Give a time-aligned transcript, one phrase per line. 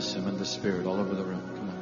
[0.00, 1.42] bless him in the spirit all over the room.
[1.56, 1.76] Come on.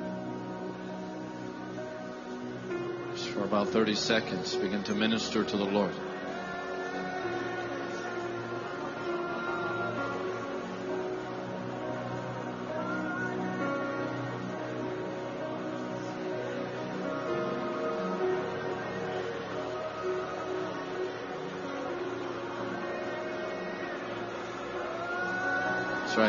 [3.14, 5.94] Just for about 30 seconds, begin to minister to the Lord.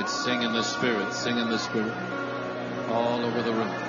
[0.10, 1.14] Sing in the Spirit.
[1.14, 1.94] Sing in the Spirit.
[2.90, 3.89] All over the room.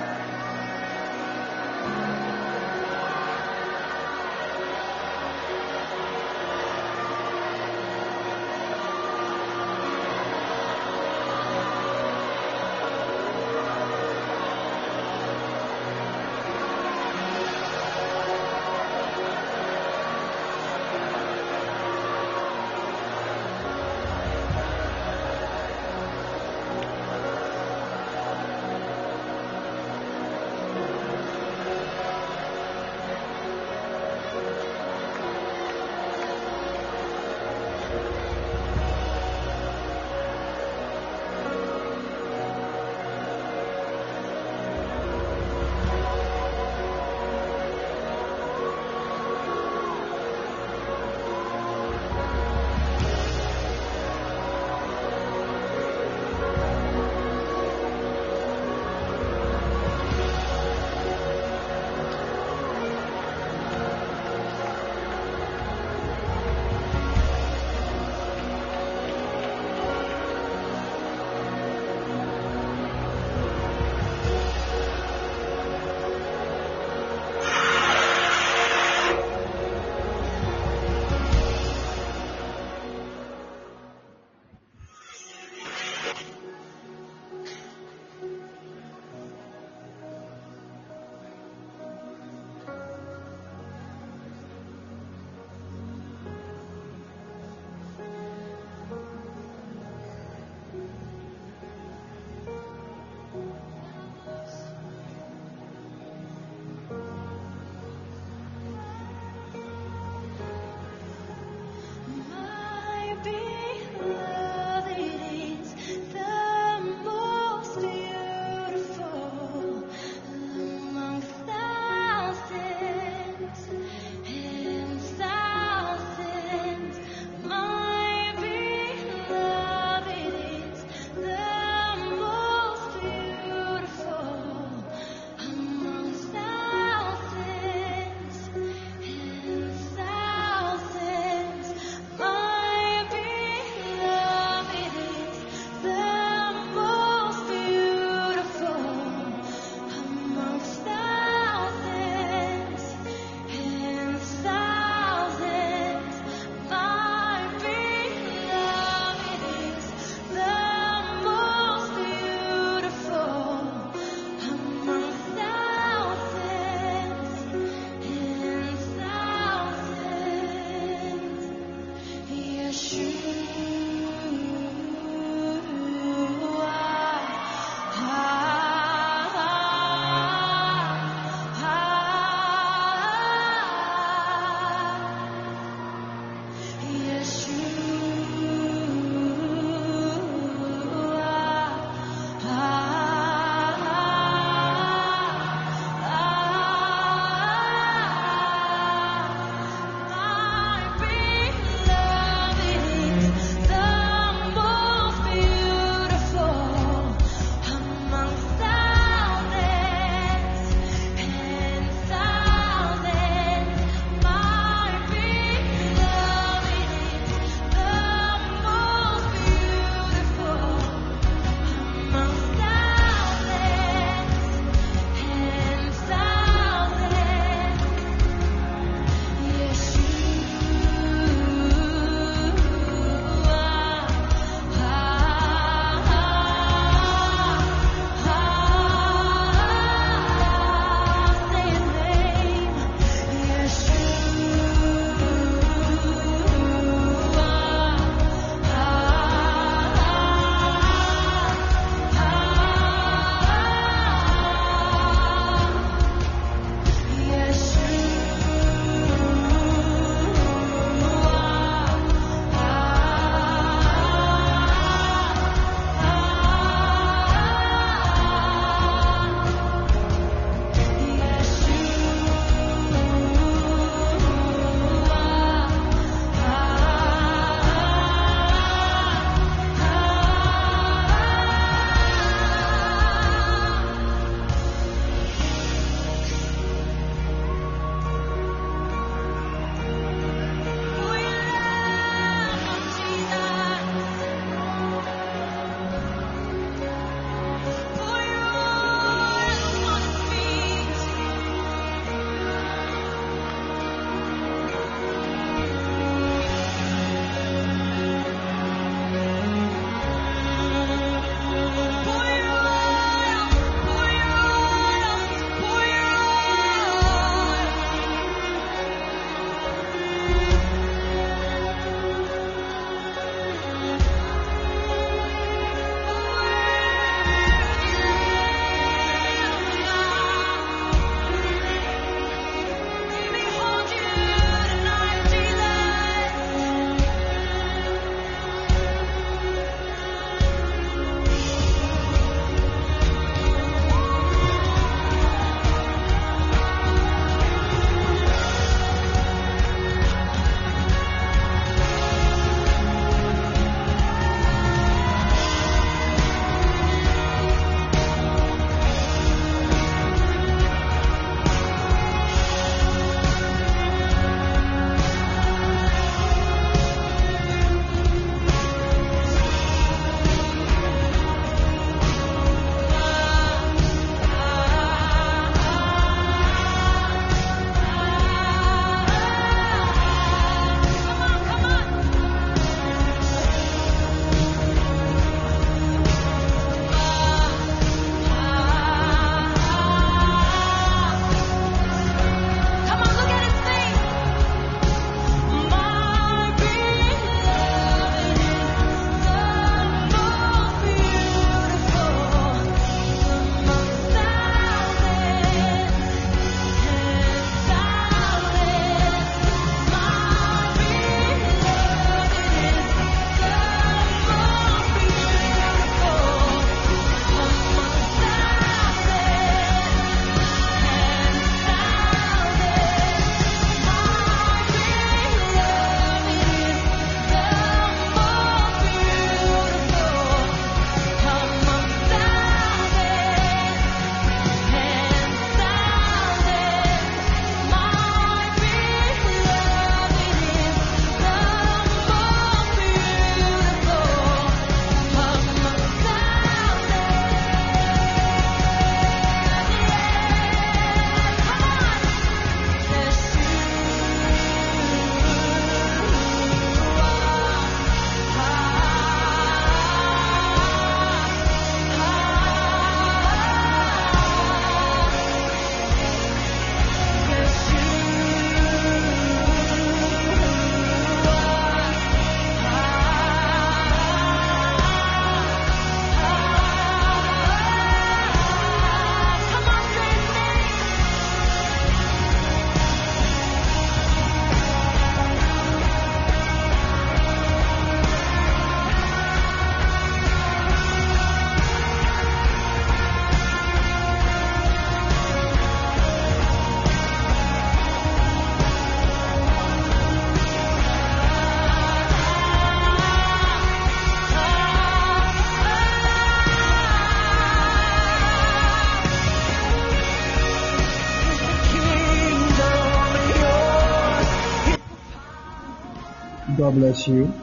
[516.70, 517.34] God bless you.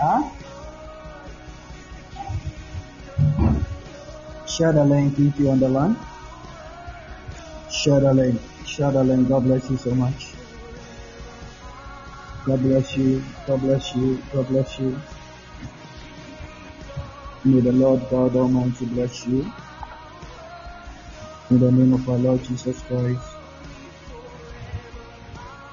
[0.00, 0.28] Huh?
[4.48, 5.96] Share the link if you on the line.
[7.70, 8.40] Share the link.
[8.66, 9.28] Share the link.
[9.28, 10.30] God bless you so much.
[12.44, 13.22] God bless you.
[13.46, 14.20] God bless you.
[14.32, 15.00] God bless you.
[17.44, 19.46] May the Lord God Almighty bless you.
[21.50, 23.22] In the name of our Lord Jesus Christ.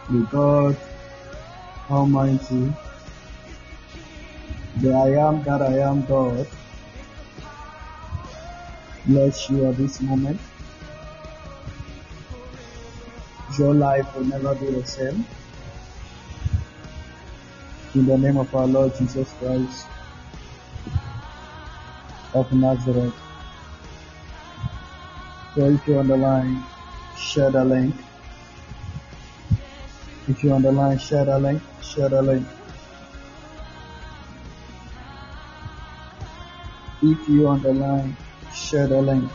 [0.08, 0.78] May God
[1.90, 2.74] Almighty,
[4.78, 6.48] the I am that I am God,
[9.06, 10.40] bless you at this moment.
[13.58, 15.26] Your life will never be the same.
[17.96, 19.88] In the name of our Lord Jesus Christ
[22.34, 23.25] of Nazareth
[25.56, 26.62] fail to underline,
[27.18, 27.96] share the link.
[30.28, 32.46] If you underline, share the link, share the link.
[37.02, 38.18] If you underline,
[38.54, 39.32] share the link.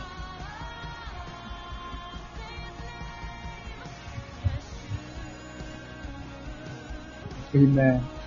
[7.55, 8.20] Amen.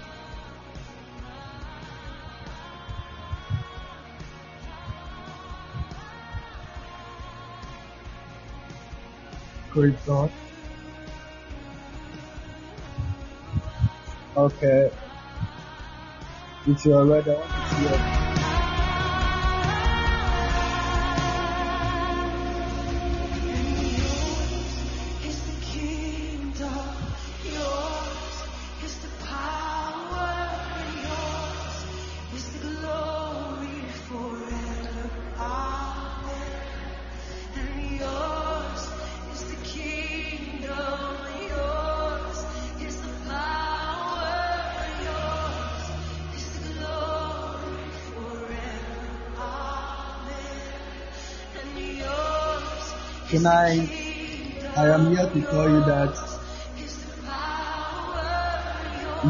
[9.74, 10.30] Praise God.
[14.36, 14.90] Okay.
[16.66, 18.23] If you are
[53.44, 53.90] Tonight,
[54.74, 56.16] I am here to tell you that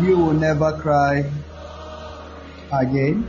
[0.07, 1.19] you will never cry
[2.81, 3.29] again.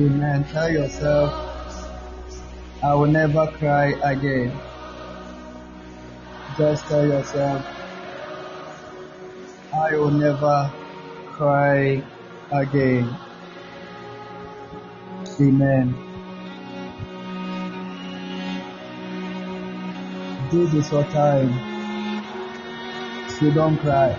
[0.00, 0.44] Amen.
[0.50, 1.30] Tell yourself,
[2.82, 4.58] I will never cry again.
[6.56, 7.66] Just tell yourself,
[9.74, 10.72] I will never
[11.36, 12.02] cry
[12.50, 13.14] again.
[15.38, 16.11] Amen.
[20.52, 21.48] Do this for time.
[23.30, 24.14] So don't cry.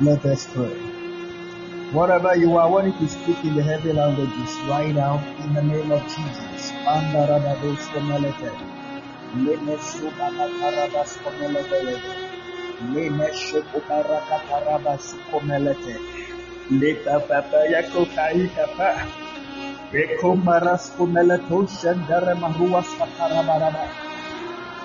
[0.00, 0.72] Let us pray.
[1.92, 5.52] Whatever you are, I want you to speak in the heavy languages right now in
[5.52, 6.72] the name of Jesus.
[9.44, 11.20] Leme subakatarabas
[15.28, 16.00] komelete.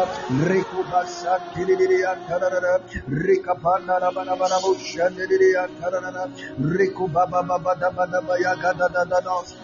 [0.49, 2.75] Rikubasa Tidibirian Tararara,
[3.09, 6.29] Rikapandarabarabu Shandidirian Tararara,
[6.61, 9.64] Rikubaba Badabadabayaka Dadados.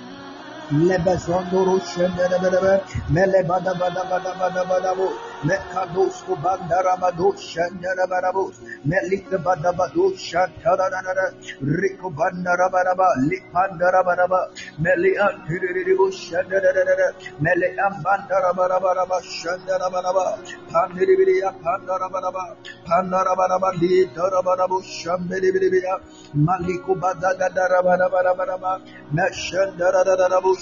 [0.72, 5.12] lebezondoro şendelebelebe mele bada bada bada bada bada bu.
[5.44, 8.52] Me kadus ku bandara badu şendelebele bu
[8.85, 11.26] me lik bada badu şantalanara
[11.62, 17.94] riku bandara baraba lik bandara baraba me li an tiriri bu şendelelelele me li an
[18.04, 20.38] bandara baraba baraba şendele baraba
[20.72, 22.42] pandiri biri ya pandara baraba
[22.88, 26.00] pandara baraba li dara barabu şembeli biri ya.
[26.35, 28.80] Maliku bada gadara baraba baraba
[29.12, 30.60] me şendele baraba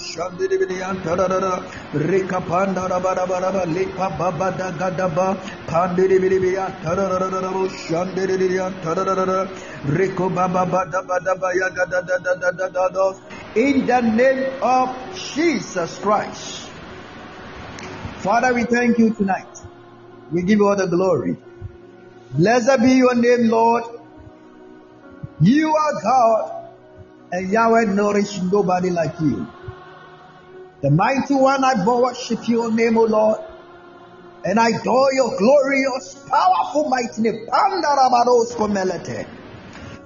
[9.85, 13.13] Lipa Baba Bada Bada Baya Gada da da da da da da.
[13.55, 16.69] In the name of Jesus Christ.
[18.19, 19.47] Father, we thank you tonight.
[20.31, 21.37] We give you all the glory.
[22.33, 23.83] Blessed be your name, Lord.
[25.41, 26.69] You are God,
[27.31, 29.47] and Yahweh nourish nobody like you.
[30.81, 33.39] The mighty one, I worship your name, O Lord,
[34.45, 37.45] and I adore your glorious, powerful, mighty name.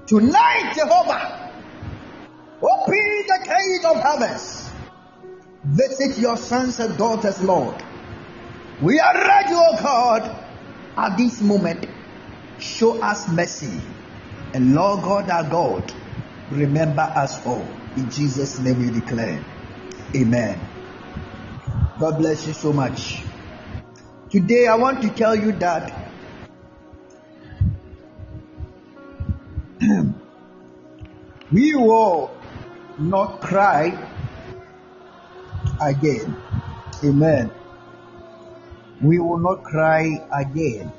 [0.07, 1.51] Tonight, Jehovah,
[2.59, 4.71] open the gate of heavens.
[5.63, 7.75] Visit your sons and daughters, Lord.
[8.81, 10.45] We are ready, O God,
[10.97, 11.86] at this moment.
[12.57, 13.79] Show us mercy.
[14.55, 15.93] And Lord God, our God,
[16.49, 17.67] remember us all.
[17.95, 19.52] In Jesus' name we declare.
[20.15, 20.60] Amen.
[21.99, 23.23] God bless you so much.
[24.30, 25.89] Today I want to tell you that
[31.52, 32.30] we will
[32.99, 33.89] not cry
[35.82, 36.38] again.
[37.04, 37.49] Amen.
[39.02, 40.91] We will not cry again.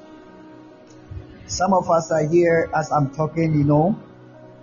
[1.46, 3.96] Some of us are here as I'm talking, you know,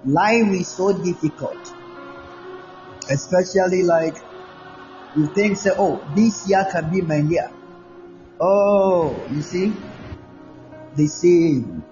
[0.03, 1.73] life is so difficult.
[3.09, 4.17] Especially like
[5.15, 7.51] you think say, oh, this year can be my year.
[8.39, 9.75] Oh, you see?
[10.95, 11.83] The same,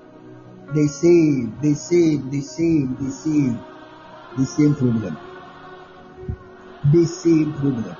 [0.74, 3.60] the same, the same, the same, the same,
[4.38, 5.18] the same problem.
[6.92, 7.98] The same problem.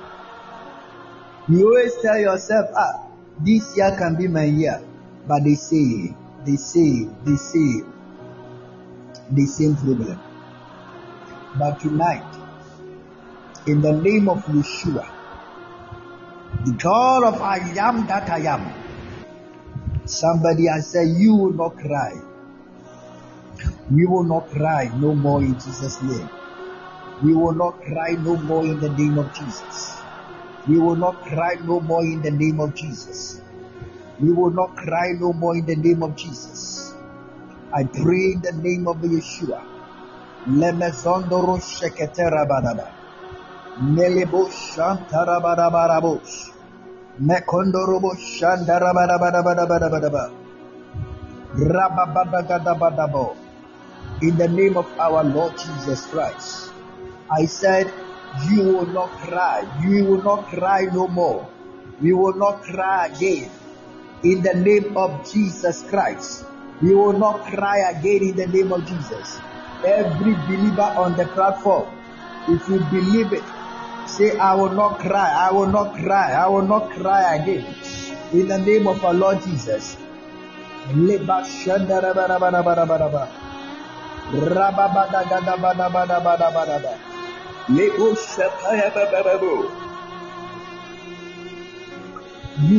[1.48, 3.06] You always tell yourself, ah,
[3.44, 4.82] this year can be my year.
[5.26, 7.82] But they say, they say, they say,
[9.30, 10.18] the same problem.
[11.58, 12.29] But tonight,
[13.70, 15.06] in the name of Yeshua,
[16.64, 18.74] the God of I am that I am,
[20.06, 22.12] somebody has said, You will not cry.
[23.90, 26.28] We will not cry no more in Jesus' name.
[27.22, 30.00] We will not cry no more in the name of Jesus.
[30.66, 33.40] We will not cry no more in the name of Jesus.
[34.20, 36.94] We will not cry no more in the name of Jesus.
[37.72, 39.64] I pray in the name of Yeshua.
[41.60, 42.99] Sheketera.
[43.80, 44.12] In the
[54.52, 56.72] name of our Lord Jesus Christ.
[57.32, 57.90] I said,
[58.50, 59.64] you will not cry.
[59.82, 61.48] You will not cry no more.
[62.02, 63.50] We will not cry again.
[64.22, 66.44] In the name of Jesus Christ.
[66.82, 69.40] We will not cry again in the name of Jesus.
[69.86, 71.88] Every believer on the platform,
[72.46, 73.42] if you believe it,
[74.20, 75.48] say, I will not cry.
[75.48, 76.32] I will not cry.
[76.32, 77.64] I will not cry again.
[78.32, 79.96] In the name of our Lord Jesus.
[80.94, 81.18] You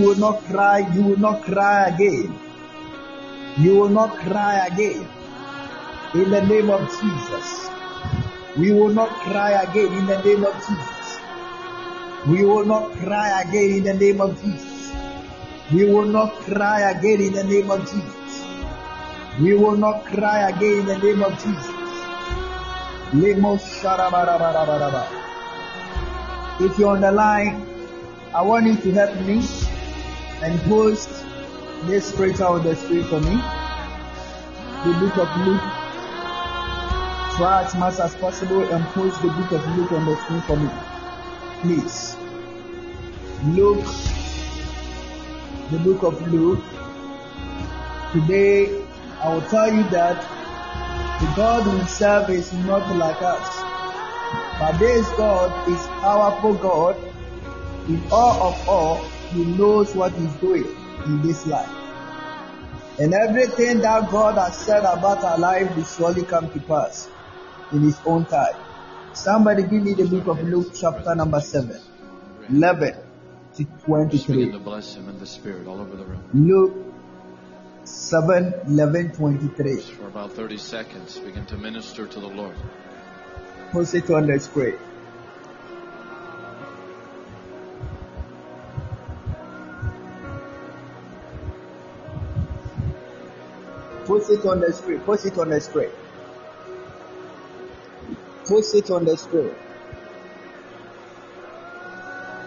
[0.06, 2.38] will not cry, you will not cry again.
[3.58, 5.08] You will not cry again.
[6.14, 7.70] In the name of Jesus.
[8.58, 11.01] We will not cry again in the name of Jesus.
[12.30, 14.94] We will not cry again in the name of Jesus.
[15.74, 18.46] We will not cry again in the name of Jesus.
[19.42, 21.82] We will not cry again in the name of Jesus.
[26.60, 27.66] If you're on the line,
[28.36, 29.42] I want you to help me
[30.44, 31.10] and post
[31.88, 33.36] this scripture on the screen for me.
[34.86, 35.62] The book of Luke.
[37.38, 40.58] Try as much as possible and post the book of Luke on the screen for
[40.58, 40.70] me.
[41.62, 42.16] Please.
[43.54, 43.86] Luke,
[45.70, 46.64] the book of Luke.
[48.14, 48.84] Today,
[49.22, 50.18] I will tell you that
[51.22, 53.62] the God we serve is not like us.
[54.60, 56.98] But this God is powerful God.
[57.88, 58.96] In all of all,
[59.30, 60.66] He knows what He's doing
[61.06, 61.70] in this life.
[62.98, 67.08] And everything that God has said about our life will surely come to pass
[67.72, 68.56] in His own time.
[69.14, 71.80] Somebody give me the book of Luke, chapter number 7,
[72.50, 72.96] 11
[73.58, 74.52] to 23.
[74.52, 76.24] to bless him the spirit all over the room.
[76.34, 76.94] Luke
[77.84, 79.82] 7, 11, 23.
[79.82, 82.56] For about 30 seconds, begin to minister to the Lord.
[83.72, 84.78] Post it on the screen.
[94.06, 95.00] Post it on the screen.
[95.02, 95.90] Post it on the screen.
[98.52, 99.56] Post it on the screen.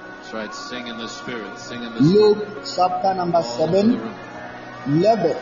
[0.08, 0.54] That's right.
[0.54, 1.58] Sing in the spirit.
[1.58, 2.36] Sing in the spirit.
[2.36, 2.44] Luke
[2.76, 4.14] chapter number all over the 7, room.
[5.00, 5.36] 11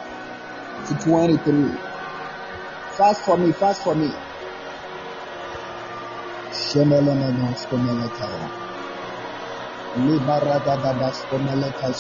[0.87, 1.79] to 23.
[2.97, 4.07] Fast for me, fast for me.
[6.55, 8.49] Shemelemanos komeletaya.
[9.99, 11.91] Libaradadabas komeleta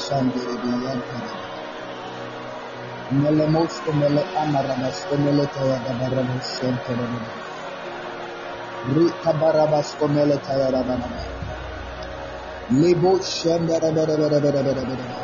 [8.84, 9.08] komele.
[9.08, 11.20] Rikabarabas komeletaya rabanaba.
[12.70, 15.22] Libo shandarabarabarabarabarabara.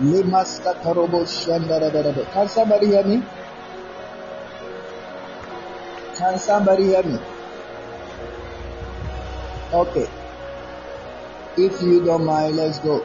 [0.00, 2.24] Limaska Tarobo Shandarabarabe.
[2.32, 3.22] Can somebody hear me?
[6.16, 7.18] Can somebody hear me?
[9.72, 10.06] Okay.
[11.56, 13.04] If you don't mind, let's go.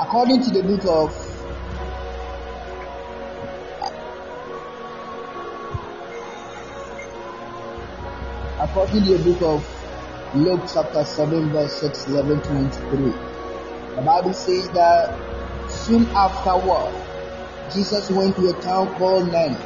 [0.00, 1.27] According to the book of
[8.70, 12.98] according to the book of Luke chapter 7 verse 6, 11, 23.
[13.96, 15.16] The Bible says that
[15.70, 16.92] soon afterward,
[17.72, 19.56] Jesus went to a town called Nain,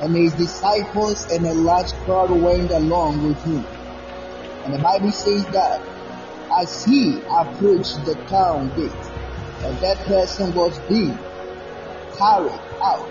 [0.00, 3.66] and his disciples and a large crowd went along with him.
[4.64, 5.82] And the Bible says that
[6.58, 8.92] as he approached the town gate,
[9.60, 11.18] a dead person was being
[12.16, 13.10] carried out,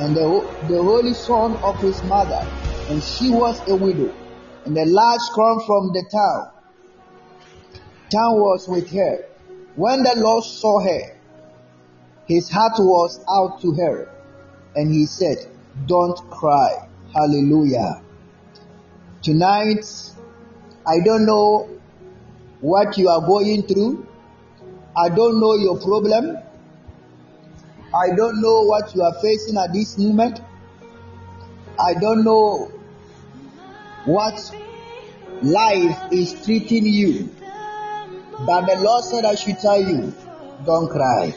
[0.00, 0.28] and the,
[0.68, 2.46] the holy son of his mother,
[2.88, 4.14] and she was a widow,
[4.64, 6.52] and a large crowd from the town
[8.12, 9.24] town was with her.
[9.74, 11.16] When the Lord saw her,
[12.26, 14.10] his heart was out to her,
[14.76, 15.38] and he said,
[15.86, 16.88] Don't cry.
[17.14, 18.02] Hallelujah.
[19.22, 19.84] Tonight,
[20.86, 21.70] I don't know
[22.60, 24.06] what you are going through.
[24.96, 26.36] I don't know your problem.
[27.94, 30.40] I don't know what you are facing at this moment.
[31.78, 32.70] I don't know
[34.04, 34.34] what
[35.42, 37.30] life is treating you.
[38.46, 40.12] But the Lord said, I should tell you,
[40.66, 41.34] don't cry.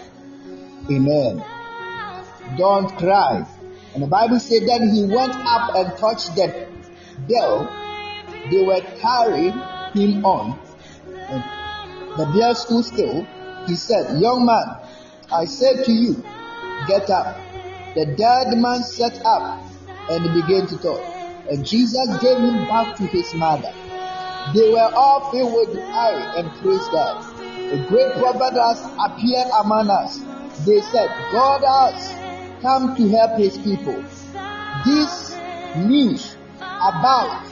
[0.90, 1.44] Amen.
[2.58, 3.48] Don't cry.
[3.94, 6.68] And the Bible said that he went up and touched the
[7.30, 7.72] bell.
[8.52, 9.54] They were carrying
[9.94, 10.60] him on.
[11.08, 11.44] And
[12.20, 13.28] the bell stood still.
[13.68, 14.78] He said, Young man,
[15.32, 16.24] I said to you,
[16.88, 17.38] get up.
[17.96, 19.65] The dead man sat up
[20.10, 21.02] and began to talk.
[21.50, 23.72] And Jesus gave him back to his mother.
[24.54, 27.18] They were all filled with joy and praised God.
[27.74, 30.20] A great prophet has appeared among us.
[30.66, 34.04] They said, God has come to help his people.
[34.86, 35.36] This
[35.78, 37.46] news about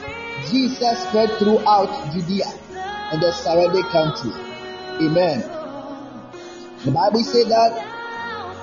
[0.50, 2.46] Jesus spread throughout Judea
[3.12, 4.30] and the surrounding country.
[5.02, 5.40] Amen.
[6.84, 7.94] The Bible said that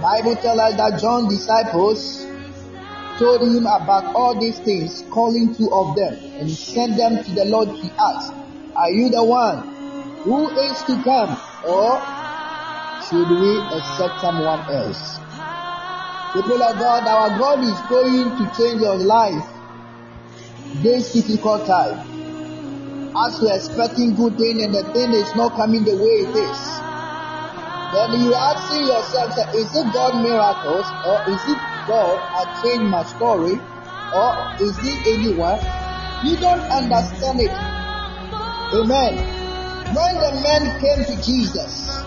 [0.02, 2.26] Bible tells us that John's disciples
[3.18, 7.46] told him about all these things, calling two of them, and sent them to the
[7.46, 7.70] Lord.
[7.70, 8.34] He asked,
[8.76, 9.64] Are you the one
[10.24, 11.36] who is to come,
[11.66, 12.00] or
[13.10, 15.20] should we accept someone else?
[16.34, 19.44] People of God, our God is going to change your life
[20.82, 22.00] this difficult time.
[23.12, 26.60] As you're expecting good thing and the thing is not coming the way it is,
[27.92, 31.60] then you are asking yourself, is it God miracles or is it
[31.92, 33.60] God I changed my story
[34.16, 34.32] or
[34.64, 35.60] is it anyone?
[36.24, 37.52] You don't understand it.
[38.72, 39.20] Amen.
[39.92, 42.00] When the men came to Jesus,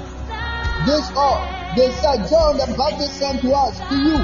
[0.88, 1.36] this all
[1.76, 4.16] they said, John the Baptist sent to us, to you,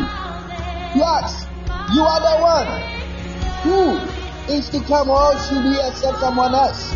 [0.97, 1.45] to us,
[1.93, 2.69] you are the one
[3.61, 3.81] who
[4.57, 6.89] is to come or should we accept someone else?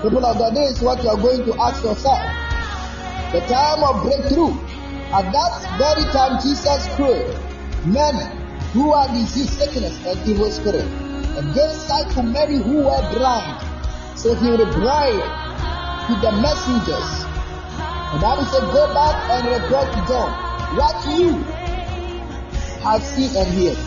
[0.00, 2.24] People of God, this is what you are going to ask yourself.
[3.36, 4.56] The time of breakthrough.
[5.08, 7.47] At that very time, Jesus prayed,
[7.86, 8.14] men
[8.72, 13.64] who are diseased, sickness, and evil spirit, and gave sight to many who were blind.
[14.18, 15.22] So he replied
[16.08, 17.10] to the messengers.
[18.12, 21.32] The Bible said, Go back and report to John what you
[22.82, 23.78] have seen and heard.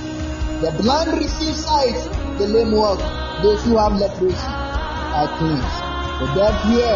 [0.62, 1.98] The blind receive sight,
[2.38, 3.00] the lame walk,
[3.42, 5.78] those who have leprosy are cleansed.
[6.22, 6.96] The dead hear,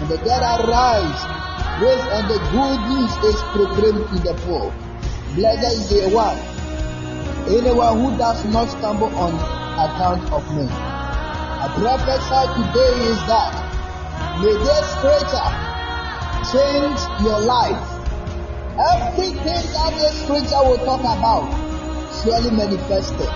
[0.00, 1.20] and the dead arise.
[1.78, 4.72] Grace and the good news is proclaimed to the poor.
[5.32, 6.36] Blessed is the one,
[7.48, 9.32] anyone who does not stumble on
[9.80, 10.68] account of me.
[10.68, 13.52] I prophesy today is that
[14.44, 15.48] may this scripture
[16.52, 17.80] change your life.
[18.76, 21.48] Everything that this scripture will talk about
[22.20, 23.32] surely manifested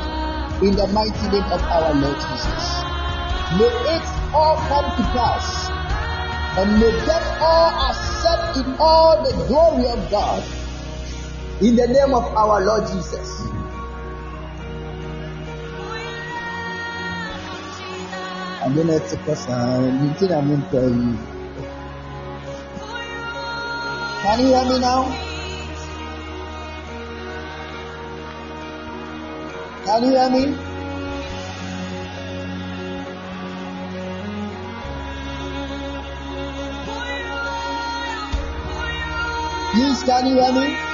[0.61, 2.65] in the mighty name of our Lord Jesus.
[3.57, 4.05] May it
[4.37, 5.49] all come to pass
[6.61, 10.45] and may them all accept in all the glory of God
[11.61, 13.41] in the name of our Lord Jesus.
[18.63, 21.17] I'm gonna take us meeting I'm in for you.
[24.23, 25.05] Can you hear me now?
[29.85, 30.45] Can you hear me?
[39.73, 40.86] Please, can you hear me?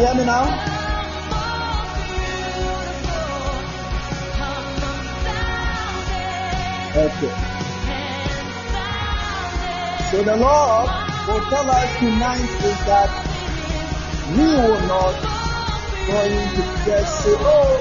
[0.00, 0.44] Can hear now?
[6.96, 7.32] Okay.
[10.10, 10.88] So the Lord
[11.28, 13.10] will tell us tonight is that
[14.32, 15.20] we will not
[16.08, 17.76] going to just say, oh,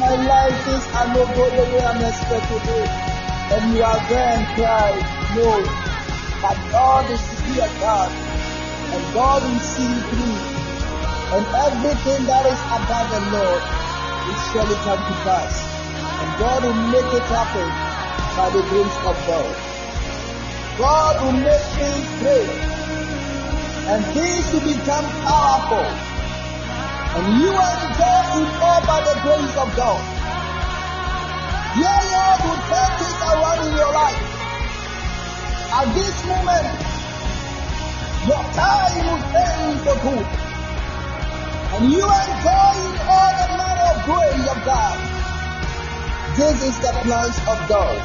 [0.00, 2.90] my life is I'm not the way I'm expected it.
[3.54, 4.90] And you are there and cry.
[5.36, 5.50] No.
[6.42, 8.10] But God is here, God.
[8.92, 10.29] And God will see you through.
[11.30, 15.54] And everything that is above the Lord will surely come to pass.
[16.18, 17.70] And God will make it happen
[18.34, 19.50] by the grace of God.
[20.74, 22.50] God will make things great.
[23.94, 25.86] And things will become powerful.
[27.14, 30.02] And you enjoy it all by the grace of God.
[31.78, 34.22] Your Lord will turn things around in your life.
[35.78, 36.66] At this moment,
[38.26, 40.39] your time will turn for good.
[41.80, 42.76] You enjoy
[43.08, 44.98] all the manner of grace of God.
[46.36, 47.96] This is the plans of God.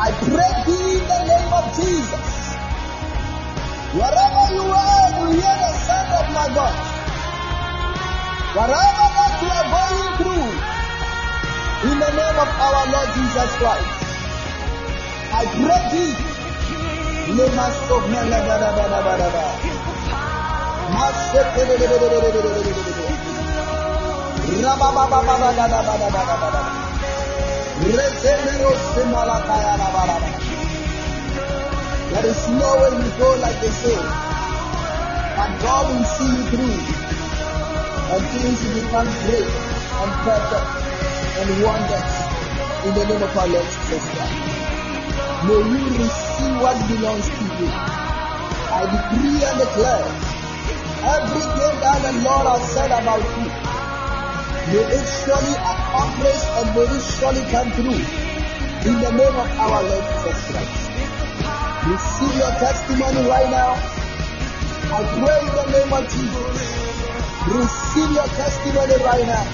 [0.00, 2.28] I pray thee in the name of Jesus.
[3.92, 6.82] Wherever you are, you hear the sound of my voice.
[8.56, 10.48] Whatever that you are going through,
[11.92, 13.92] in the name of our Lord Jesus Christ,
[15.28, 16.16] I pray thee.
[17.36, 18.72] Lema bada
[19.04, 19.62] bada.
[19.62, 19.71] Masek
[32.12, 33.96] There is no way you go like they say.
[35.32, 36.76] But God will see you through.
[38.12, 40.68] And things will become great and perfect
[41.40, 42.12] and wonders
[42.84, 44.38] in the name of our Lord Jesus Christ.
[45.48, 47.70] May you receive what belongs to you.
[48.76, 50.31] I decree and declare
[51.02, 53.46] everything that the Lord has said about you.
[54.70, 58.02] May it surely accomplish and may it surely come through.
[58.86, 60.82] In the name of our Lord Jesus Christ.
[61.90, 63.74] Receive your testimony right now.
[63.74, 66.58] I pray in the name of Jesus.
[67.50, 69.46] Receive your testimony right now.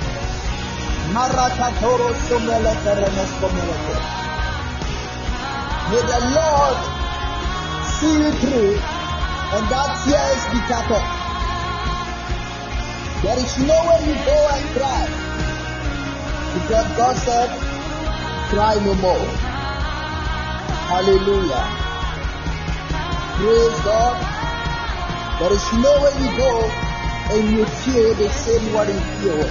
[1.16, 3.96] Marakatoro somele teremes komelete.
[5.88, 6.78] May the Lord
[7.96, 8.76] see you through
[9.56, 11.17] and that tears be tapped.
[13.22, 15.04] There is nowhere you go and cry.
[16.54, 17.50] Because God said,
[18.50, 19.26] cry no more.
[20.86, 21.66] Hallelujah.
[23.34, 24.16] Praise God.
[25.40, 26.70] There is nowhere you go
[27.34, 29.42] and you feel the same what you feel.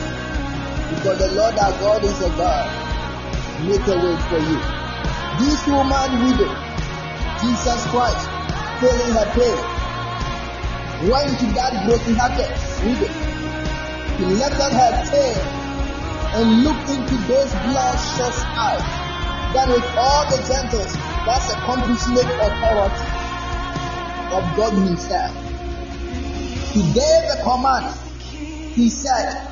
[0.95, 2.72] Because the Lord our God is a God.
[3.68, 4.59] Make a way for you.
[5.43, 6.55] This woman widow,
[7.43, 8.26] Jesus Christ,
[8.80, 9.59] feeling her pain,
[11.11, 12.51] went to that broken-hearted
[12.88, 13.26] widow.
[14.18, 15.38] He lifted her tail
[16.38, 18.86] and looked into those bloodshot eyes.
[19.53, 20.93] That with all the gentles,
[21.26, 23.07] that's a compassionate authority
[24.34, 25.32] of God Himself.
[26.74, 27.95] He gave the command.
[28.74, 29.49] He said,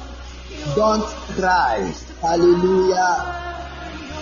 [0.75, 1.05] Don't
[1.37, 1.93] cry.
[2.21, 3.43] Hallelujah.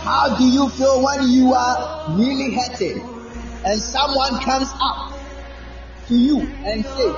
[0.04, 3.02] How do you feel when you are really hurting
[3.66, 5.14] and someone comes up
[6.08, 7.16] to you and says,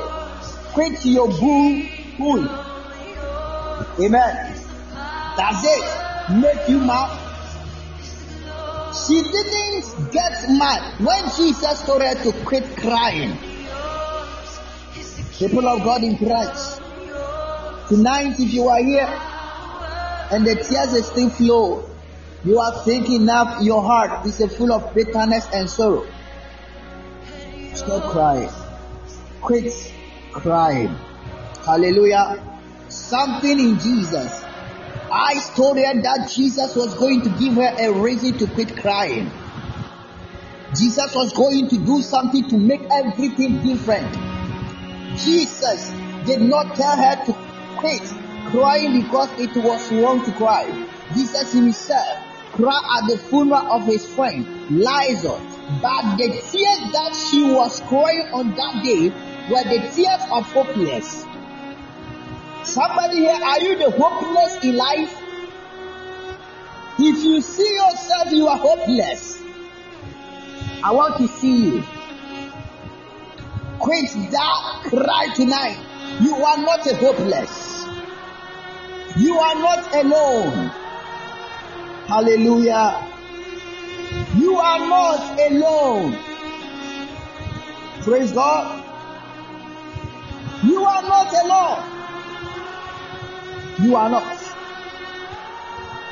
[0.74, 2.48] Quit your boo boo.
[4.00, 4.54] Amen.
[5.38, 7.22] Does it make you mad?
[9.08, 13.38] She didn't get mad when Jesus told her to quit crying.
[15.38, 16.82] People of God in Christ,
[17.90, 19.08] tonight if you are here
[20.32, 21.90] and the tears are still flow,
[22.44, 26.06] you are thinking now your heart is full of bitterness and sorrow.
[27.74, 28.50] Stop crying.
[29.42, 29.74] Quit
[30.34, 30.96] crying.
[31.66, 32.55] Hallelujah.
[32.96, 34.32] Something in Jesus.
[35.12, 39.30] I told her that Jesus was going to give her a reason to quit crying.
[40.74, 44.12] Jesus was going to do something to make everything different.
[45.18, 45.92] Jesus
[46.26, 47.34] did not tell her to
[47.78, 48.02] quit
[48.52, 50.66] crying because it was wrong to cry.
[51.14, 52.18] Jesus himself
[52.54, 58.28] cried at the funeral of his friend Lazarus, but the tears that she was crying
[58.34, 59.10] on that day
[59.50, 61.26] were the tears of hopeless.
[62.66, 65.22] Somebody here, are you the hopeless in life?
[66.98, 69.44] If you see yourself, you are hopeless.
[70.84, 71.84] I want to see you.
[73.80, 75.78] Quit that cry tonight.
[76.22, 77.86] You are not a hopeless.
[79.18, 80.72] You are not alone.
[82.08, 83.08] Hallelujah.
[84.38, 86.18] You are not alone.
[88.02, 88.84] Praise God.
[90.64, 91.95] You are not alone.
[93.82, 94.38] You are not.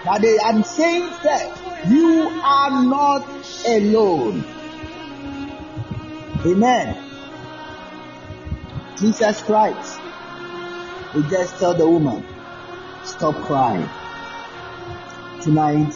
[0.05, 3.25] But they, I'm saying that you are not
[3.67, 4.43] alone.
[6.45, 6.97] Amen.
[8.99, 9.99] Jesus Christ.
[11.13, 12.23] He just tell the woman,
[13.03, 13.89] stop crying.
[15.41, 15.93] Tonight,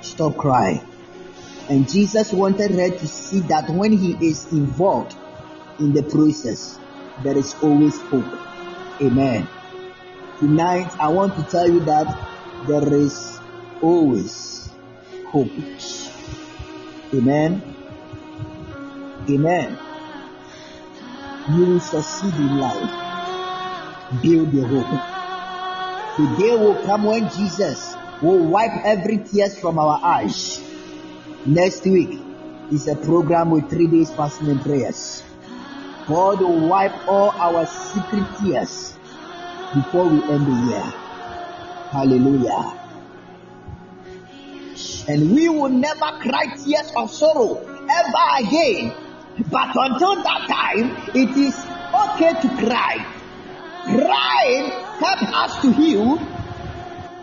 [0.00, 0.80] stop crying.
[1.68, 5.14] And Jesus wanted her to see that when he is involved
[5.78, 6.78] in the process,
[7.22, 8.38] there is always hope.
[9.00, 9.48] Amen.
[10.44, 12.04] Tonight, I want to tell you that
[12.68, 13.40] there is
[13.80, 14.68] always
[15.28, 15.48] hope.
[17.14, 17.62] Amen.
[19.26, 19.78] Amen.
[21.48, 24.20] You will succeed in life.
[24.20, 25.00] Build your hope.
[26.18, 30.60] Today will come when Jesus will wipe every tears from our eyes.
[31.46, 32.20] Next week
[32.70, 35.22] is a program with three days fasting and prayers.
[36.06, 38.94] God will wipe all our secret tears
[39.74, 40.92] before we end the year.
[41.90, 42.80] Hallelujah.
[45.08, 48.94] And we will never cry tears of sorrow ever again.
[49.50, 51.54] But until that time, it is
[51.94, 53.04] okay to cry.
[53.84, 56.16] Crying helps us to heal.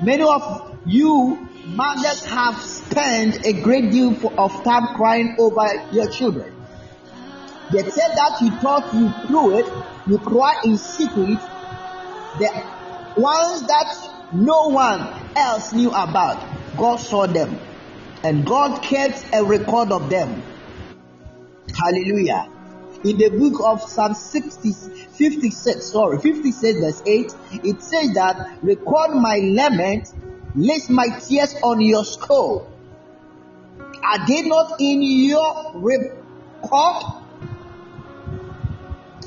[0.04, 6.54] Many of you mothers have spent a great deal of time crying over your children.
[7.72, 9.66] They said that you thought you threw it,
[10.08, 11.40] you cry in secret.
[12.42, 15.02] The ones that no one
[15.36, 16.44] else knew about,
[16.76, 17.60] God saw them.
[18.24, 20.42] And God kept a record of them.
[21.78, 22.50] Hallelujah.
[23.04, 29.12] In the book of Psalm 60, 56, sorry, 56 verse 8, it says that record
[29.12, 30.12] my lament,
[30.56, 32.68] list my tears on your skull.
[34.04, 37.04] Are they not in your record?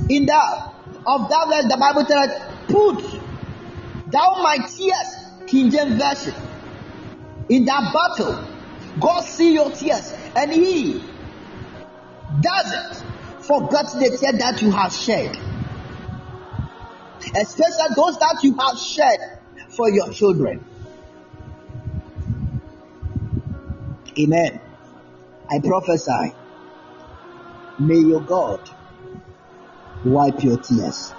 [0.08, 0.72] In the
[1.06, 3.00] of that the Bible tells put
[4.10, 6.34] down my tears, King James Version.
[7.48, 8.44] In that battle,
[9.00, 11.02] God see your tears and He
[12.40, 13.04] doesn't
[13.40, 15.36] forget the tear that you have shed.
[17.36, 19.18] especially those that you have shed
[19.70, 20.64] for your children.
[24.18, 24.60] Amen.
[25.50, 26.34] I prophesy,
[27.78, 28.68] may your God
[30.04, 31.12] wipe your tears.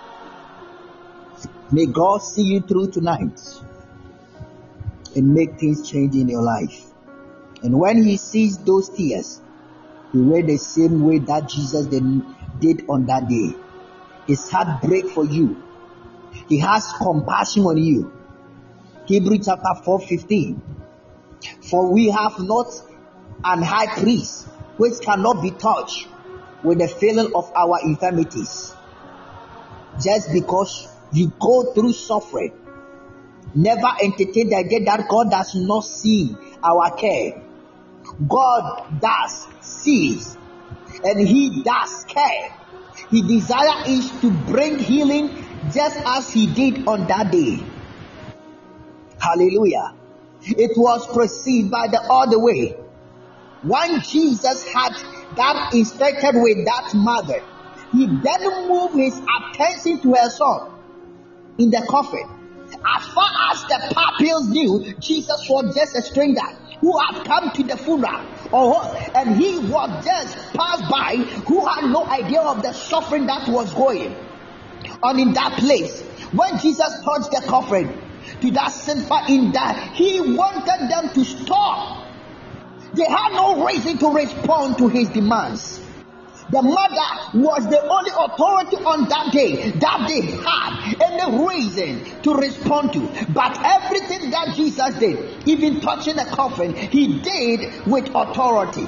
[1.72, 3.40] May God see you through tonight
[5.16, 6.86] and make things change in your life.
[7.64, 9.42] And when He sees those tears,
[10.12, 13.56] He will the same way that Jesus did, on that day.
[14.28, 15.62] His heart break for you.
[16.48, 18.12] He has compassion on you.
[19.06, 20.62] Hebrew chapter 4 15.
[21.70, 22.68] For we have not
[23.44, 24.48] an high priest
[24.78, 26.08] which cannot be touched
[26.64, 28.74] with the feeling of our infirmities.
[30.04, 32.54] Just because you go through suffering,
[33.54, 37.42] never entertain the idea that God does not see our care.
[38.28, 40.38] God does sees
[41.04, 42.54] and He does care.
[43.10, 47.64] His desire is to bring healing just as He did on that day.
[49.20, 49.94] Hallelujah.
[50.42, 52.76] It was perceived by the other way.
[53.64, 54.94] When Jesus had
[55.36, 57.44] that inspected with that mother,
[57.92, 60.75] he then moved his attention to her son
[61.58, 62.28] in the coffin.
[62.74, 66.46] As far as the pupils knew, Jesus was just a stranger
[66.82, 68.84] who had come to the funeral, or
[69.16, 71.16] and he was just passed by
[71.48, 74.16] who had no idea of the suffering that was going
[75.02, 76.02] on in that place.
[76.32, 78.02] When Jesus touched the coffin
[78.42, 82.08] to that sinful in that, he wanted them to stop.
[82.94, 85.82] They had no reason to respond to his demands.
[86.52, 92.36] The mother was the only authority on that day that they had any reason to
[92.36, 93.00] respond to.
[93.34, 98.88] But everything that Jesus did, even touching the coffin, he did with authority.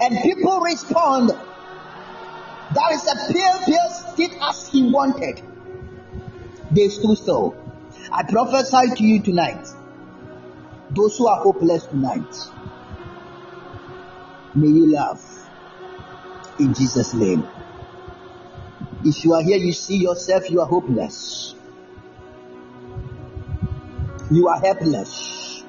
[0.00, 1.30] And people respond.
[1.30, 5.42] That is a pale, pale state as he wanted.
[6.70, 7.56] They stood still.
[8.12, 9.66] I prophesy to you tonight.
[10.90, 12.34] Those who are hopeless tonight,
[14.54, 15.43] may you laugh
[16.58, 17.46] in Jesus' name.
[19.04, 21.54] If you are here, you see yourself, you are hopeless.
[24.30, 25.64] You are helpless.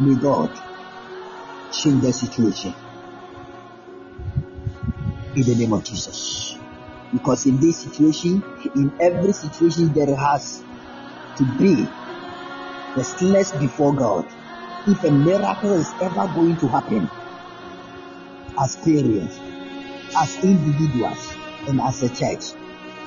[0.00, 0.50] May God
[1.70, 2.74] change the situation
[5.36, 6.56] in the name of Jesus.
[7.12, 8.42] Because in this situation,
[8.74, 10.62] in every situation, there has
[11.36, 11.86] to be
[12.96, 14.26] the stillness before God
[14.86, 17.08] if a miracle is ever going to happen
[18.58, 19.38] as parents,
[20.16, 21.34] as individuals,
[21.68, 22.58] and as a church.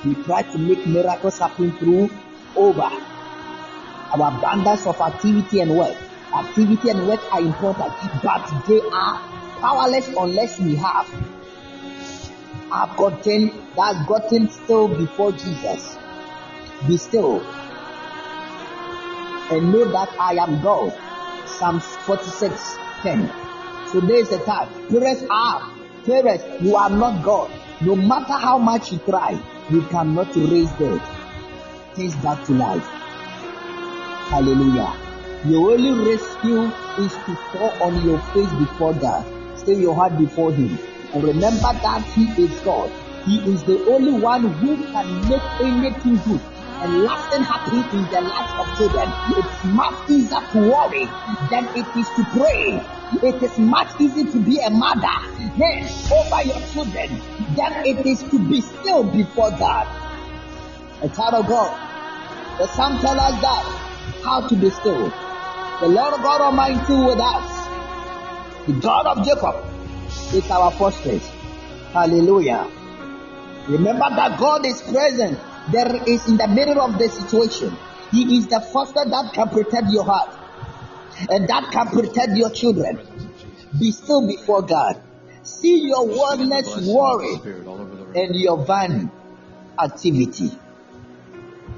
[0.04, 2.10] We try to make miracles happen through
[2.54, 5.96] over our abundance of activity and work.
[6.34, 9.20] Activity and work are important, but they are
[9.60, 11.08] powerless unless we have
[12.70, 15.96] have gotten that gotten still before Jesus.
[16.86, 17.40] Be still
[19.50, 20.92] and know that I am God.
[21.46, 23.32] Psalm 46 10.
[23.92, 24.68] So there is a time.
[24.88, 25.72] Parents are
[26.04, 27.50] parents, you are not God.
[27.80, 29.38] No matter how much you try,
[29.70, 31.00] you cannot raise dead
[31.96, 32.86] things back to life.
[34.30, 34.92] Hallelujah.
[35.46, 36.62] Your only rescue
[37.04, 39.24] is to fall on your face before God.
[39.58, 40.78] Stay your heart before Him.
[41.14, 42.90] And remember that He is God.
[43.24, 46.40] He is the only one who can make anything good
[46.82, 49.08] and lasting happy in the lives of children.
[49.38, 51.06] It's much easier to worry
[51.50, 52.80] than it is to pray.
[53.22, 57.08] It is much easier to be a mother yes, over your children
[57.56, 59.86] than it is to be still before God.
[61.02, 62.58] A child of God.
[62.58, 63.64] The psalm tells us that
[64.24, 65.08] how to be still.
[65.80, 67.66] The Lord God Almighty with us.
[68.66, 69.64] The God of Jacob
[70.34, 71.26] is our fortress.
[71.92, 72.68] Hallelujah.
[73.68, 75.38] Remember that God is present.
[75.72, 77.76] There is in the middle of the situation.
[78.10, 80.30] He is the foster that can protect your heart
[81.28, 83.00] and that can protect your children.
[83.78, 85.00] Be still before God.
[85.42, 87.34] See your wordless worry
[88.14, 89.10] and your vain
[89.82, 90.50] activity.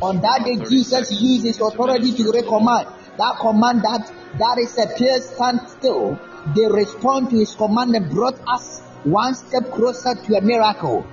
[0.00, 4.94] On that day, Jesus used his authority to recommend that command that that is a
[4.96, 6.18] clear stand still.
[6.54, 11.04] They respond to his command and brought us one step closer to a miracle.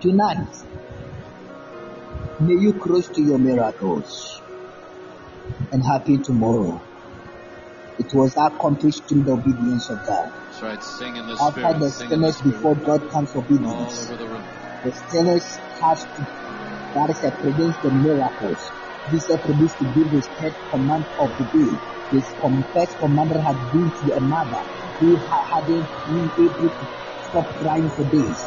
[0.00, 0.46] Tonight,
[2.40, 4.08] may you close to your miracles
[5.72, 6.80] and happy tomorrow.
[7.98, 10.28] It was accomplished through the obedience of God.
[10.46, 10.82] That's right.
[11.02, 11.82] Sing in the After spirit.
[11.82, 12.76] the Sing the stillness before.
[12.78, 13.94] God comes obedience.
[14.06, 14.16] the.
[14.86, 15.46] The stillness
[15.82, 16.20] has to,
[16.94, 18.60] that is, a produce the miracles.
[19.10, 21.72] This is produced to give his third command of the day.
[22.14, 24.62] His com- first commander had been to a mother
[25.02, 26.84] who hadn't been able to
[27.26, 28.40] stop crying for days.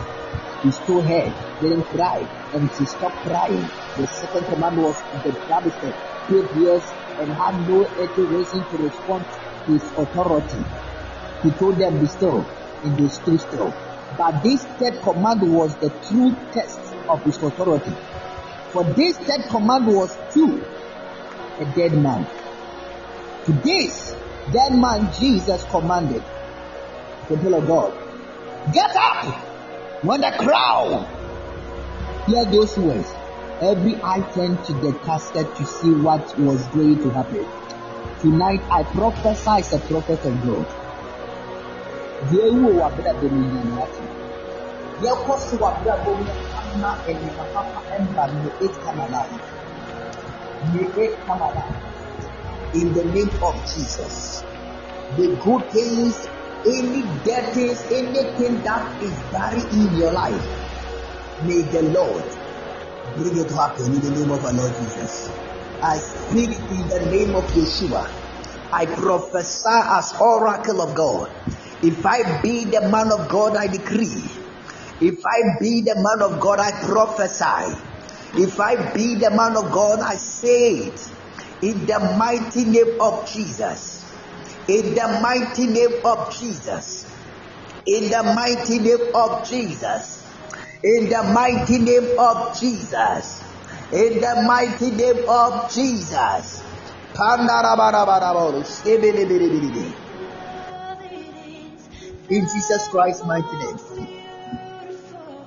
[0.64, 2.22] He still had, didn't cry,
[2.54, 3.66] and she stopped crying.
[3.98, 5.74] The second command was the David
[6.30, 6.86] paid years
[7.18, 9.26] and had no any reason to respond
[9.66, 10.62] to his authority.
[11.42, 12.46] He told them, Be still,
[12.86, 13.74] and they stood still.
[14.16, 17.98] But this third command was the true test of his authority.
[18.70, 20.46] For this third command was to
[21.58, 22.30] a dead man.
[23.50, 24.14] To this
[24.54, 26.22] dead man Jesus commanded,
[27.30, 27.98] the people of God,
[28.72, 29.51] get up
[30.02, 31.06] when the crowd
[32.28, 33.12] hear those words.
[33.62, 37.46] Every eye turned to the casket to see what was going to happen.
[38.20, 40.66] Tonight I prophesy as a prophet of God.
[52.74, 54.44] In the name of Jesus.
[55.18, 56.28] The good things,
[56.66, 60.46] any dead things, anything that is buried in your life,
[61.44, 62.26] may the Lord
[63.18, 65.32] bring it to happen in the name of our Lord Jesus.
[65.82, 68.06] I speak in the name of Yeshua.
[68.72, 71.32] I prophesy as oracle of God.
[71.84, 74.22] If I be the man of God, I decree.
[75.02, 77.74] If I be the man of God, I prophesy.
[78.36, 81.02] If I be the man of God, I say it.
[81.64, 84.01] In the mighty name of Jesus.
[84.68, 87.06] In the mighty name of Jesus.
[87.86, 90.24] In the mighty name of Jesus.
[90.84, 93.42] In the mighty name of Jesus.
[93.92, 96.62] In the mighty name of Jesus.
[102.30, 103.80] In Jesus Christ's mighty name.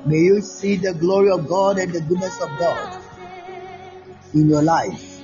[0.06, 3.00] May you see the glory of God and the goodness of God
[4.34, 5.20] in your life.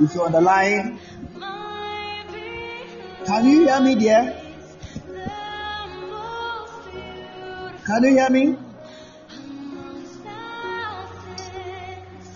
[0.00, 0.98] If you're on the line,
[3.28, 4.42] can you hear me there?
[7.84, 8.56] Can you hear me?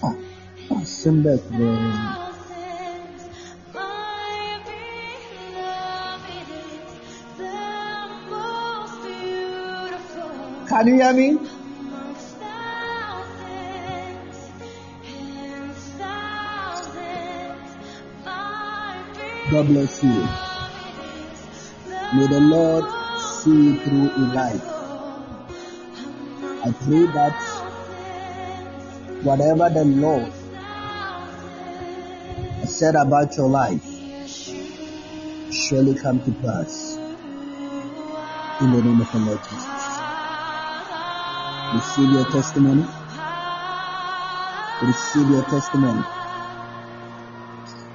[0.02, 0.16] Oh,
[0.70, 0.84] oh,
[1.22, 1.70] back, bro.
[10.68, 11.38] Can you hear me?
[19.50, 20.51] God bless you.
[22.14, 22.84] May the Lord
[23.18, 24.62] see you through in life.
[26.64, 27.36] I pray that
[29.22, 30.32] whatever the Lord
[32.60, 33.82] has said about your life
[35.50, 36.98] surely come to pass.
[38.60, 39.72] In the name of the Lord Jesus.
[41.74, 42.86] Receive your testimony.
[44.82, 46.04] Receive your testimony.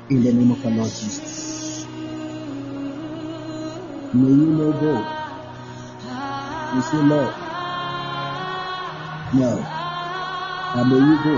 [0.10, 1.47] In the name of the Lord Jesus.
[4.14, 5.04] May you know God.
[6.76, 7.34] You say, Lord,
[9.34, 9.50] no.
[10.76, 11.36] And may you go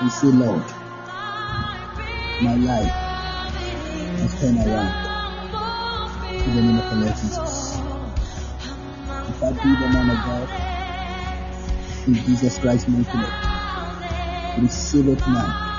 [0.00, 0.64] and say, Lord,
[2.40, 2.94] my life
[4.20, 4.92] has turned around.
[6.32, 7.76] In the name of the Lord Jesus.
[9.28, 10.48] If I be the man of God,
[12.06, 13.04] in Jesus Christ's name,
[14.62, 15.74] receive it now.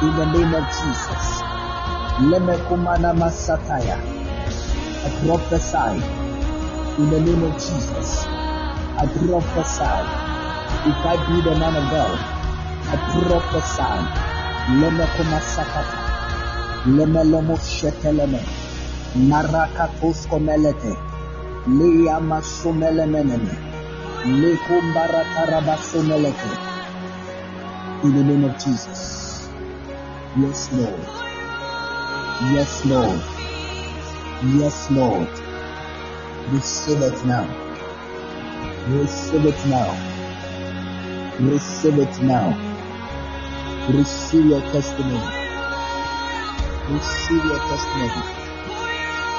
[0.02, 1.26] In the name of Jesus.
[2.24, 2.74] Lemeko.
[5.04, 6.02] I prophesy.
[6.98, 8.24] In the name of Jesus.
[8.96, 10.23] I prophesy.
[10.86, 12.18] If I be the man of God,
[12.92, 14.04] I prophesy.
[14.80, 15.98] Lemekuma sakata.
[16.84, 18.40] Lemelomo sheteleme.
[19.16, 20.92] Narakatos komelete.
[21.66, 23.54] Leya masumelemeneme.
[24.26, 26.50] Lekumbaratarabasumelete.
[28.02, 29.48] In the name of Jesus.
[30.36, 31.00] Yes, Lord.
[32.52, 33.20] Yes, Lord.
[34.60, 35.28] Yes, Lord.
[36.52, 37.46] Receive it now.
[38.88, 40.13] Receive it now.
[41.40, 42.78] Receive it now.
[43.90, 45.18] Receive your testimony.
[46.88, 48.22] Receive your testimony.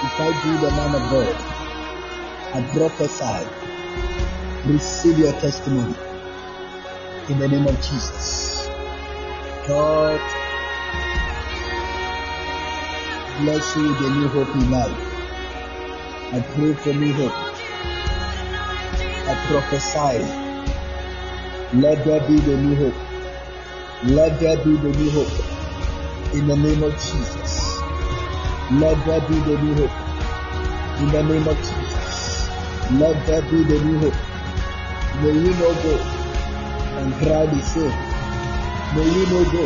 [0.03, 1.35] If I do the man of God,
[2.53, 3.47] I prophesy.
[4.69, 5.95] Receive your testimony
[7.29, 8.67] in the name of Jesus.
[9.67, 10.19] God
[13.39, 15.23] bless you with a new hope in life.
[16.33, 17.55] I pray for new hope.
[19.27, 20.44] I prophesy.
[21.75, 22.95] Let there be the new hope.
[24.05, 27.81] Let there be the new hope in the name of Jesus.
[28.79, 32.49] Let there be the new hope in the name of Jesus.
[32.91, 34.15] Let there be the new hope.
[35.19, 35.95] May you not go
[36.95, 37.91] and cry the same.
[38.95, 39.65] May you not go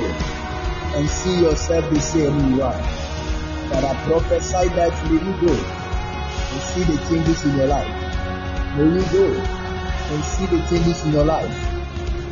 [0.97, 2.81] and see yourself the same you are.
[3.69, 8.77] But I prophesy that may you go and see the changes in your life.
[8.77, 9.25] May you go
[10.09, 11.68] and see the changes in your life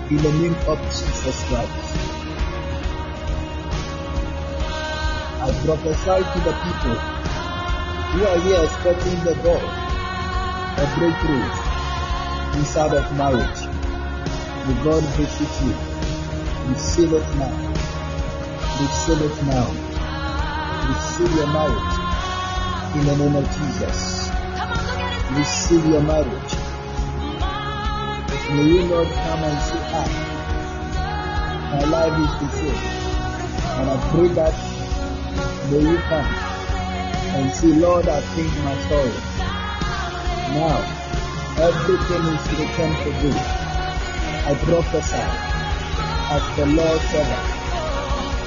[0.09, 1.71] in the name of Jesus Christ.
[5.43, 6.97] I prophesy to the people
[8.11, 9.63] who are here expecting the God,
[10.79, 11.47] a breakthrough
[12.57, 13.59] inside of marriage.
[14.67, 15.75] May God visit you.
[16.71, 17.51] Receive it now.
[18.79, 19.67] Receive it now.
[20.87, 21.95] Receive your marriage
[22.95, 24.29] in the name of Jesus.
[25.37, 26.46] Receive your marriage.
[28.49, 30.11] May you not come and see us.
[31.67, 32.79] my life is the same.
[33.75, 34.55] And I pray that
[35.69, 36.31] may you come
[37.35, 39.11] and see, Lord, I think my story.
[40.55, 40.79] Now,
[41.59, 43.35] everything is written for good.
[44.47, 45.27] I prophesy
[46.31, 47.47] as the Lord servant.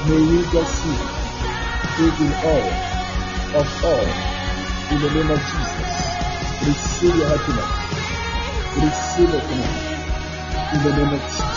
[0.08, 0.96] May you just see
[2.00, 2.66] taking all
[3.60, 4.08] of all
[4.92, 5.92] in the name of Jesus.
[6.64, 7.70] Receive your happiness.
[8.80, 9.89] Receive it now
[10.72, 11.50] in the name of Jesus.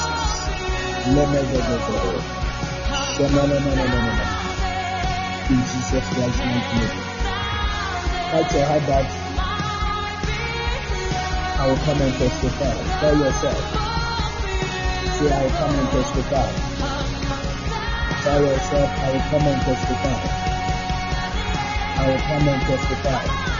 [5.50, 7.14] In Jesus Christ's name.
[8.32, 9.06] Touch your heart that
[11.60, 12.74] I will come and testify.
[13.00, 13.62] Tell yourself.
[15.20, 16.50] Say, I will come and testify.
[18.24, 20.18] Tell yourself, I will come and testify.
[22.00, 23.53] I will come and testify.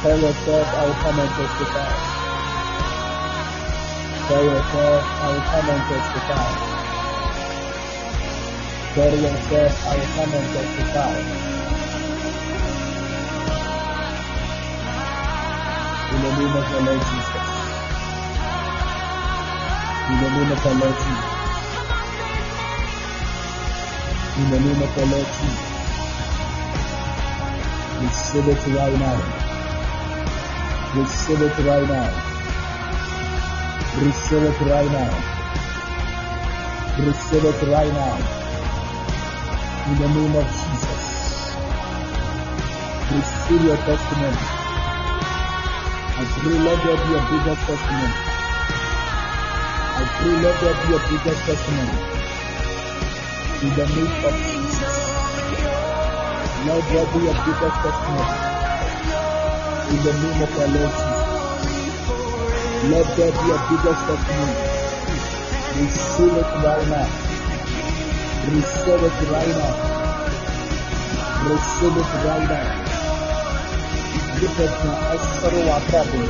[0.00, 1.92] Tell yourself, I will come and testify.
[4.28, 6.48] Tell yourself, I will come and testify.
[8.94, 11.14] Tell yourself, I will come and testify.
[16.10, 17.44] In the name of the Lord Jesus.
[20.08, 21.28] In the name of the Lord Jesus.
[24.38, 25.68] In the name of the Lord Jesus.
[28.00, 29.39] Receive it right now.
[30.92, 32.10] Receive it right now.
[34.02, 35.12] Receive it right now.
[36.98, 38.16] Receive it right now.
[39.86, 41.54] In the name of Jesus.
[43.14, 44.42] Receive your testimony.
[46.18, 48.14] I pray let there be a bigger testimony.
[49.94, 51.98] I pray let there be a bigger testimony.
[53.62, 54.96] In the name of Jesus.
[56.66, 58.49] Let be a bigger testimony
[59.90, 61.30] in the name of our Lord Jesus.
[62.90, 64.44] Let there be a biggest of me.
[65.80, 67.08] Receive it right now.
[68.54, 69.74] Receive it right now.
[71.50, 72.66] Receive it right now.
[74.40, 76.22] Lift na asaro wa prabu.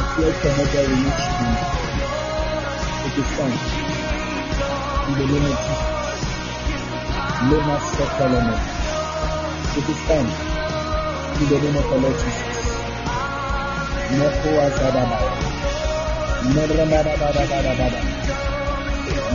[0.00, 1.52] Appear to have a reaction.
[3.06, 3.56] It is done.
[5.06, 5.90] In the name of Jesus.
[7.50, 8.60] Lema Sokolomon.
[9.76, 10.55] It is done.
[11.36, 12.36] Kidolina Colossus,
[14.16, 15.18] Nokoa Zadaba,
[16.54, 18.00] Nerabadabadabadabada,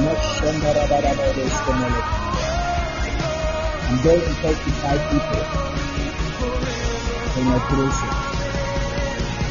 [0.02, 2.02] Noshandarabadabados Komele.
[4.04, 5.46] Those 35 people
[7.38, 8.12] in your creation,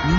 [0.08, 0.14] In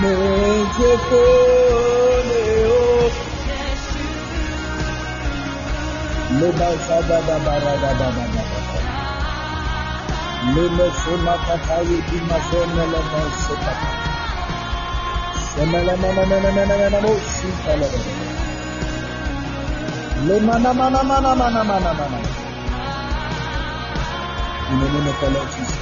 [24.78, 25.80] the name of the Lord Jesus.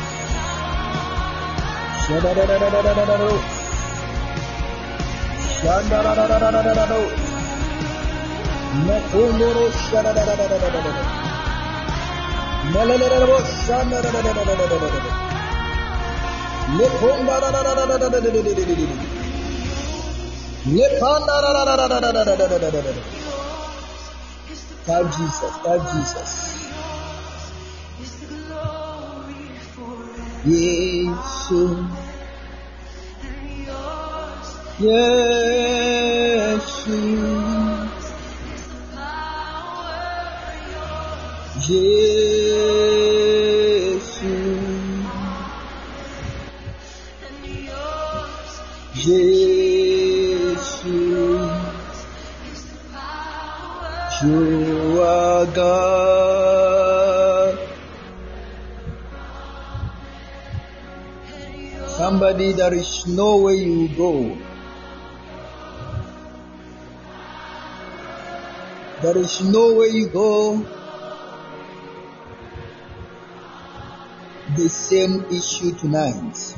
[24.89, 26.31] Thank Jesus, thank Jesus.
[30.47, 31.63] Yesu,
[61.99, 64.48] Somebody, there is no way you go.
[69.01, 70.57] There is no way you go.
[74.57, 76.57] The same issue tonight.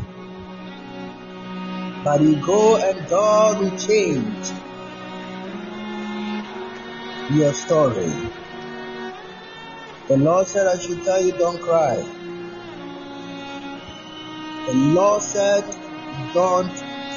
[2.03, 4.49] But you go and God will change
[7.33, 8.11] your story.
[10.09, 11.97] The Lord said, I should tell you, don't cry.
[14.67, 15.65] The Lord said,
[16.33, 16.73] don't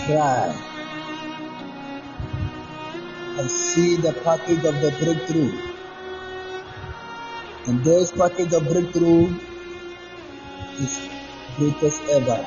[0.06, 0.73] cry.
[3.36, 5.52] I see the package of the breakthrough.
[7.66, 9.34] And this package of breakthrough
[10.80, 11.10] is
[11.58, 12.46] greatest ever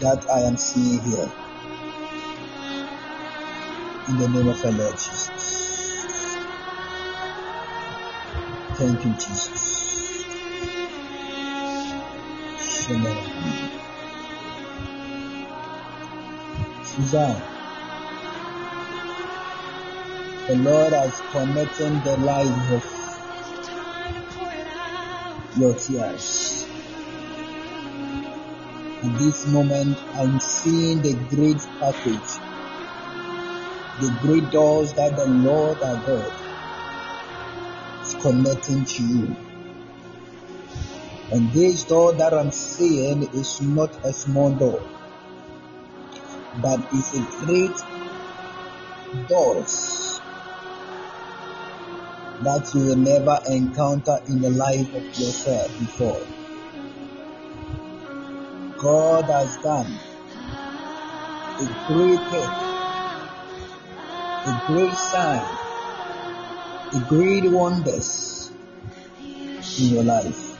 [0.00, 1.30] that I am seeing here.
[4.08, 5.30] In the name of the Lord Jesus.
[8.74, 10.26] Thank you, Jesus.
[12.58, 13.18] Shalom.
[16.82, 17.59] Suzanne,
[20.46, 22.84] the Lord has connected the life of
[25.58, 26.66] your tears.
[29.02, 32.30] At this moment, I'm seeing the great package,
[34.00, 36.32] the great doors that the Lord our God
[38.02, 39.36] is connecting to you.
[41.32, 44.82] And this door that I'm seeing is not a small door,
[46.60, 47.76] but it's a great
[49.28, 49.99] doors
[52.42, 56.20] that you will never encounter in the life of yourself before.
[58.78, 59.92] God has done
[61.60, 62.50] a great thing,
[64.46, 65.44] a great sign,
[66.94, 68.50] a great wonders
[69.78, 70.56] in your life.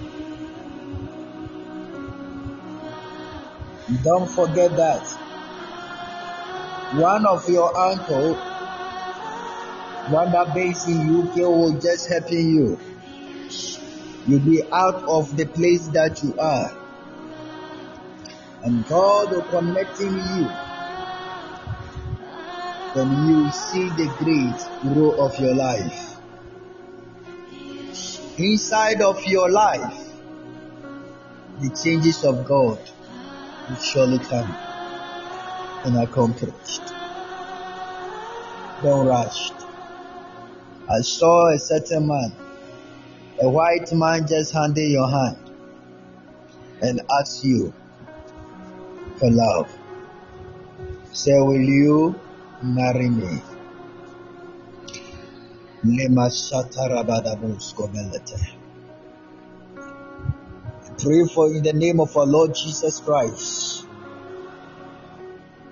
[4.05, 5.02] Don't forget that
[6.94, 8.35] one of your uncle,
[10.11, 12.78] one that based in UK, will just helping you.
[14.27, 16.77] You'll be out of the place that you are,
[18.65, 20.51] and God will connecting you.
[22.95, 26.16] Then you see the great growth of your life.
[28.37, 30.09] Inside of your life,
[31.61, 32.78] the changes of God
[33.69, 34.51] will surely come
[35.85, 36.82] and accomplished.
[38.82, 39.60] Don't rush.
[40.91, 42.33] I saw a certain man,
[43.41, 45.39] a white man just handing your hand
[46.83, 47.73] and ask you
[49.19, 49.71] for love.
[51.12, 52.19] Say, will you
[52.61, 53.41] marry me?
[60.99, 63.87] Pray for in the name of our Lord Jesus Christ.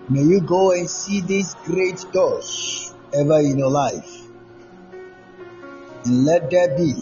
[0.08, 4.27] May you go and see these great doors ever in your life.
[6.08, 6.94] Let there be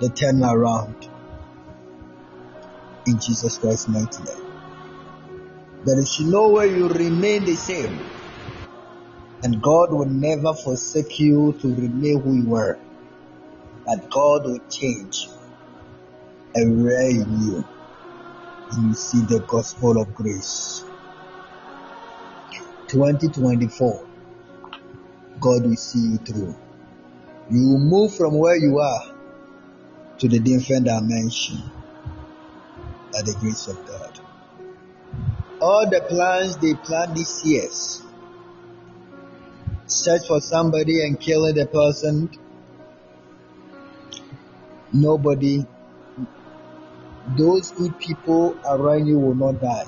[0.00, 1.08] the turnaround
[3.06, 4.46] in Jesus Christ's mighty name.
[5.84, 8.00] There is no way you remain the same.
[9.42, 12.78] And God will never forsake you to remain who you were.
[13.84, 15.28] But God will change
[16.54, 17.64] in you.
[18.72, 20.84] And you see the gospel of grace.
[22.88, 24.06] 2024,
[25.38, 26.54] God will see you through.
[27.48, 29.14] You will move from where you are
[30.18, 31.62] to the different dimension
[33.12, 34.18] by the grace of God.
[35.60, 37.68] All the plans they planned this year,
[39.86, 42.30] search for somebody and kill the person,
[44.92, 45.64] nobody,
[47.36, 49.86] those good people around you will not die.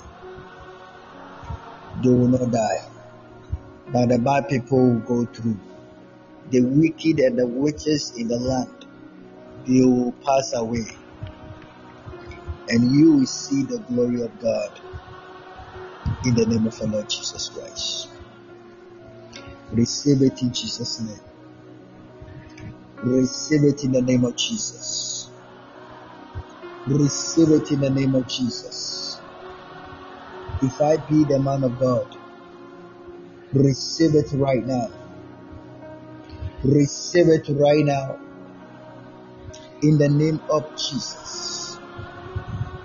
[2.02, 2.88] They will not die.
[3.92, 5.58] But the bad people will go through.
[6.50, 8.86] The wicked and the witches in the land,
[9.66, 10.86] they will pass away,
[12.68, 14.80] and you will see the glory of God
[16.24, 18.08] in the name of our Lord Jesus Christ.
[19.72, 21.20] Receive it in Jesus' name.
[23.02, 25.30] Receive it in the name of Jesus.
[26.86, 29.20] Receive it in the name of Jesus.
[30.62, 32.16] If I be the man of God,
[33.52, 34.90] receive it right now.
[36.64, 38.18] Receive it right now
[39.82, 41.78] in the name of Jesus.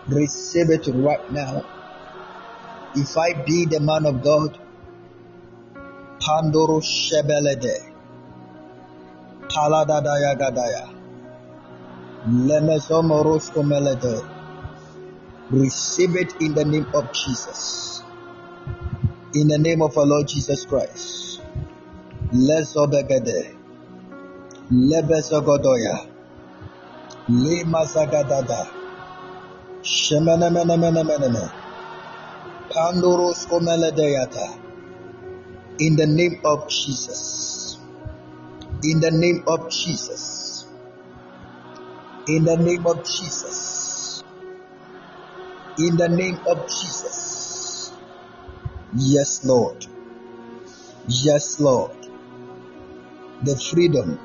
[0.08, 1.66] Receive it right now.
[2.96, 4.60] If I be the man of God,
[6.20, 7.92] Pandoro Shebelede,
[9.50, 10.94] Paladadaya Gadaya,
[12.28, 14.30] Lemesomorosko Melede.
[15.50, 18.02] Receive it in the name of Jesus.
[19.34, 21.42] In the name of our Lord Jesus Christ.
[22.32, 23.56] Lesobegede,
[24.72, 26.08] Lebesogodoya,
[27.30, 28.68] Lemazagadada,
[29.82, 31.52] Shemenemenemenemene,
[32.70, 34.60] Pandorosko Meledeyata.
[35.80, 37.80] In the name of Jesus.
[38.84, 40.68] In the name of Jesus.
[42.28, 44.24] In the name of Jesus.
[45.78, 47.92] In the name of Jesus.
[48.96, 49.86] Yes, Lord.
[51.08, 51.98] Yes, Lord.
[53.44, 54.20] The freedom.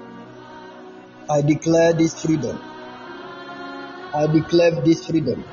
[1.31, 2.59] I declare this freedom.
[4.15, 5.45] I declare this freedom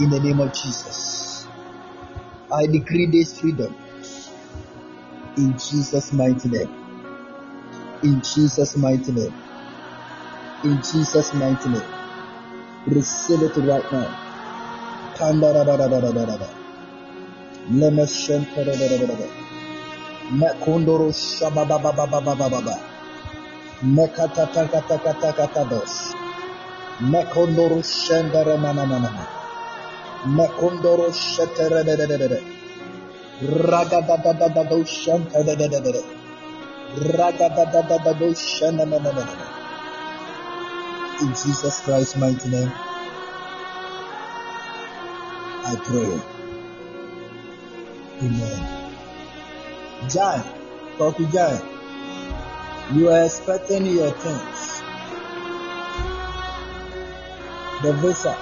[0.00, 1.46] in the name of Jesus.
[2.52, 3.74] I decree this freedom
[5.36, 6.70] in Jesus' mighty name.
[8.02, 9.34] In Jesus' mighty name.
[10.64, 11.82] In Jesus' mighty name.
[12.88, 14.22] Receive it right now.
[23.82, 26.14] Mekatatakatakatakatados.
[33.70, 36.02] Ragadadadadado shentedededede.
[37.18, 39.26] Ragadadadadado shenananana.
[41.20, 42.72] In Jesus Christ's mighty name,
[45.64, 46.20] I pray.
[48.22, 48.60] Amen.
[50.08, 50.42] John,
[50.98, 51.24] Dr.
[51.32, 51.60] John,
[52.94, 54.82] you are expecting your things.
[57.82, 58.36] The visa.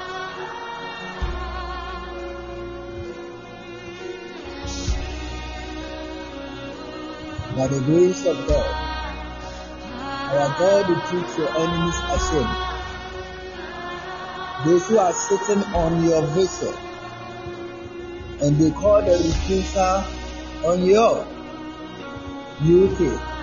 [7.57, 8.75] By the grace of God,
[10.35, 12.75] our God will put your enemies ashamed.
[14.67, 16.75] Those who are sitting on your vessel
[18.43, 20.05] and they call the refuser
[20.65, 21.27] on your
[22.61, 23.34] UK.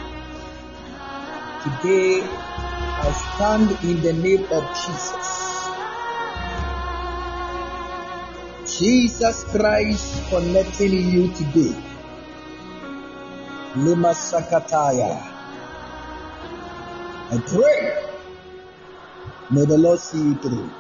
[1.62, 5.28] Today, I stand in the name of Jesus.
[8.80, 11.76] Jesus Christ connecting you today.
[13.76, 15.22] Lima Sakataya.
[17.30, 17.94] I pray.
[19.52, 20.72] May the Lord see you through.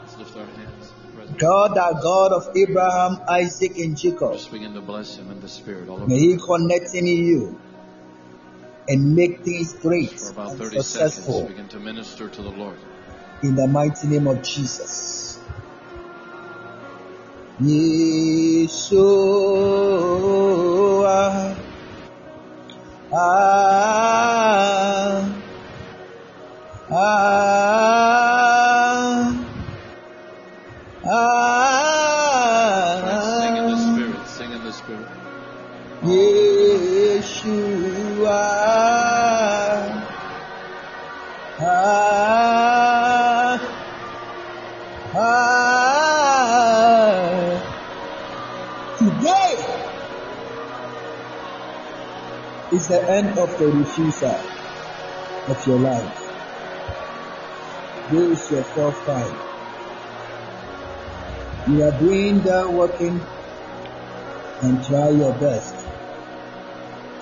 [0.00, 0.92] Let's lift our hands.
[1.36, 5.48] God, our God of Abraham, Isaac, and Jacob, Just begin to bless him in the
[5.48, 7.60] spirit all may He connect in you
[8.90, 12.50] and make things great For about and 30 seconds, successful begin to minister to the
[12.50, 12.76] Lord.
[13.42, 15.38] in the mighty name of Jesus.
[20.20, 21.56] Yeshua.
[23.12, 23.26] Ah,
[26.92, 27.49] ah,
[52.90, 54.40] the end of the refusal
[55.46, 56.16] of your life.
[58.10, 59.36] This is your fourth time.
[61.70, 63.24] You are doing the working
[64.62, 65.86] and try your best.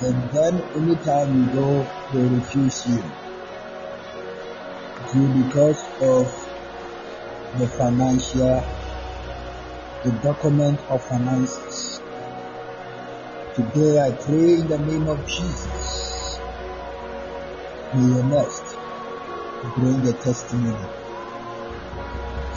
[0.01, 1.69] And then anytime you go,
[2.15, 3.03] they refuse you.
[5.12, 6.24] Due because of
[7.59, 8.65] the financial,
[10.03, 11.68] the document of finances.
[13.59, 16.39] Today I pray in the name of Jesus.
[17.93, 18.76] May your next
[19.74, 20.86] bring a testimony.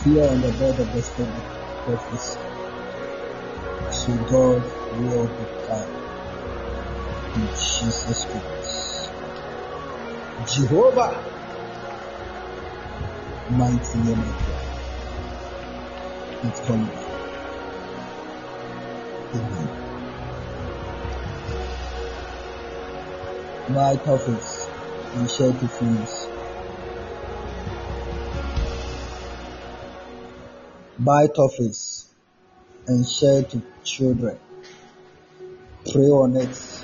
[0.03, 1.41] Here on the bed of the study
[1.87, 2.37] office.
[3.97, 4.61] So God
[5.01, 5.89] will be done
[7.33, 9.09] in Jesus Christ.
[10.53, 11.17] Jehovah,
[13.49, 14.65] mighty name of God.
[16.43, 16.93] Let's call it.
[19.33, 19.60] Amen.
[23.73, 24.67] Buy toffees
[25.15, 26.27] and share to friends.
[30.99, 32.07] Buy toffees
[32.87, 34.37] and share to children.
[35.89, 36.83] Pray on it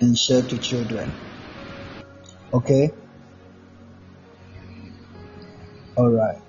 [0.00, 1.10] and share to children.
[2.54, 2.92] Okay?
[5.96, 6.40] Alright.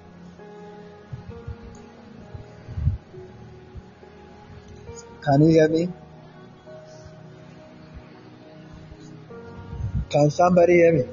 [5.22, 5.90] Can you hear me?
[10.14, 11.06] Can somebody hear me?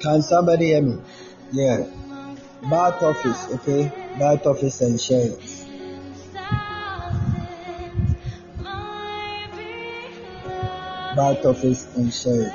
[0.00, 1.02] Can somebody hear me?
[1.52, 1.84] Yeah.
[2.70, 3.92] bath office, okay?
[4.18, 5.36] bath office and share
[11.14, 12.50] Bath office and share.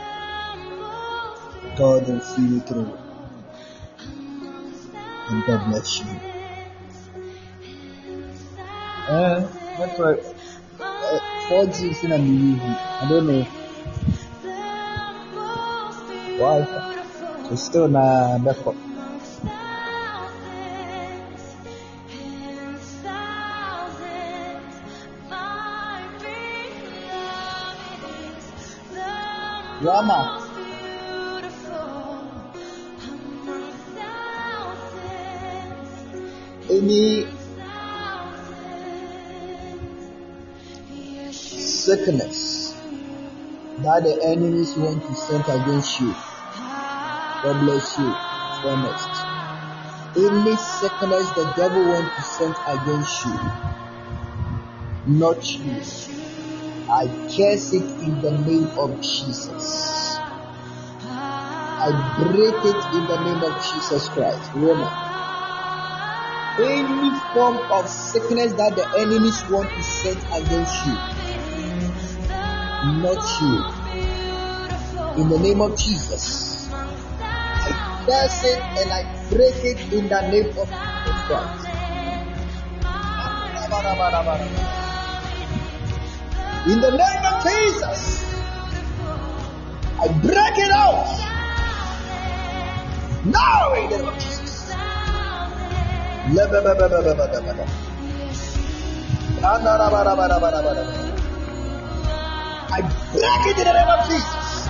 [1.78, 3.03] God will see you through.
[5.34, 6.06] And God bless you.
[9.10, 9.40] Uh,
[9.80, 10.20] that's right.
[10.80, 11.20] Uh,
[11.50, 12.62] 4G is in a movie.
[12.62, 13.44] I don't know
[16.38, 17.50] why.
[17.52, 18.76] It's still not backup.
[29.82, 30.43] Rama.
[36.84, 37.24] Any
[41.32, 42.74] sickness
[43.84, 46.14] that the enemies want to send against you,
[47.42, 48.14] God bless you.
[48.64, 49.14] For next.
[50.18, 53.38] Any sickness the devil wants to send against you,
[55.08, 55.80] not you.
[56.92, 60.18] I curse it in the name of Jesus.
[61.80, 64.52] I break it in the name of Jesus Christ.
[64.56, 65.13] Roma.
[66.60, 70.94] Any form of sickness that the enemies want to send against you,
[73.02, 73.84] not you.
[75.24, 76.70] In the name of Jesus.
[76.72, 80.70] I curse it and I break it in the name of
[81.26, 81.68] Christ.
[86.68, 88.26] In the name of Jesus,
[90.00, 91.08] I break it out.
[93.26, 94.33] Now in the
[96.34, 96.40] I
[103.14, 104.68] break it in the name of Jesus.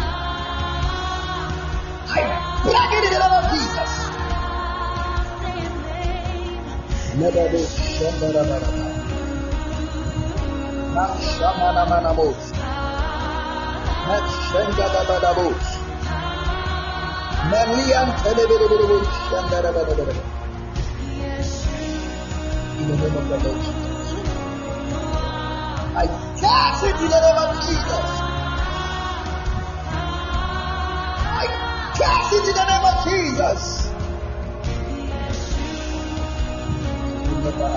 [2.12, 2.22] I
[2.64, 3.92] break it in the name of Jesus.
[7.16, 7.62] Lebebe
[7.96, 8.86] shandarabaraba.
[10.96, 12.42] Na shamanamanabos.
[14.08, 14.18] Na
[14.52, 15.64] shandabababos.
[17.52, 20.33] Malian telebelebelebos shandarabarabara.
[22.84, 24.08] In the name of the Lord Jesus.
[25.96, 26.06] I
[26.38, 28.10] cast it in the name of Jesus.
[31.24, 31.46] I
[31.96, 33.62] cast it in the name of Jesus.
[37.32, 37.72] Remember,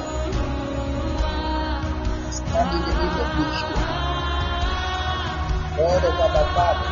[2.32, 3.82] stand in the name of Yeshua.
[5.76, 6.90] God of our Father,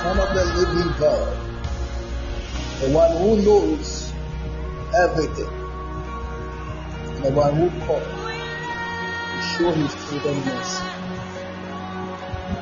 [0.00, 1.28] Son of the living God,
[2.80, 4.12] the one who knows
[4.96, 5.52] everything,
[7.22, 10.84] the one who called to show his children mercy.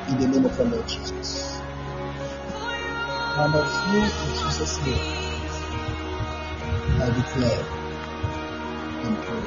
[0.09, 1.61] In the name of the Lord Jesus.
[3.21, 4.09] And of you in
[4.41, 5.07] Jesus' name,
[7.01, 7.65] I declare
[9.05, 9.45] and pray.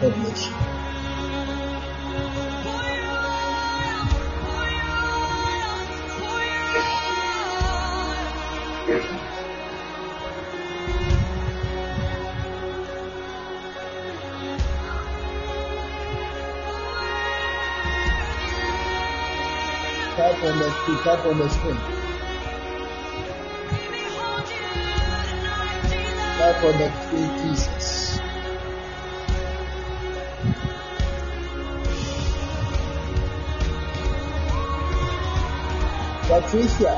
[0.00, 0.91] God bless you.
[20.86, 21.76] to tap on the screen.
[26.38, 28.18] Tap on the screen, Jesus.
[36.26, 36.94] Patricia.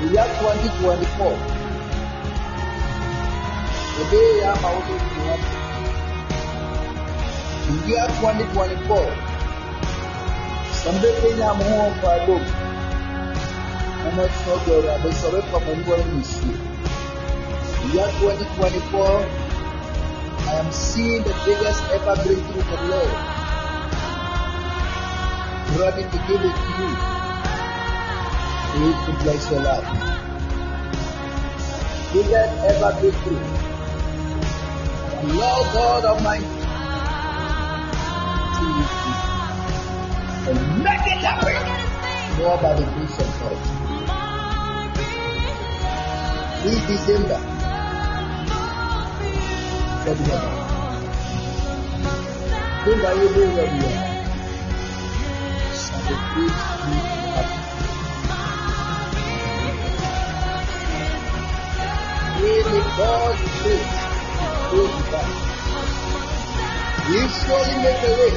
[0.00, 1.60] We are 2024.
[3.96, 5.59] The day I am out of the
[7.88, 9.16] Year 2024.
[10.84, 12.40] Sambepenya muho kwa dogo.
[14.04, 16.50] Mama sogora besobe kwa mungu wa misi.
[17.94, 19.24] Year 2024.
[20.48, 23.12] I am seeing the biggest ever breakthrough from Lord.
[25.78, 26.90] Running to give it to you.
[28.80, 29.88] It will bless your life.
[32.12, 33.44] Biggest ever breakthrough.
[35.38, 36.59] Lord God Almighty.
[40.82, 41.56] Make it happen.
[42.38, 43.58] More by the grace of God.
[46.62, 47.38] This December,
[50.04, 50.56] February.
[52.84, 54.08] Think are you doing what you are?
[55.74, 57.58] Celebrate you happy.
[62.42, 64.00] Really God's grace
[64.72, 65.32] will be back.
[67.06, 68.32] He surely make a way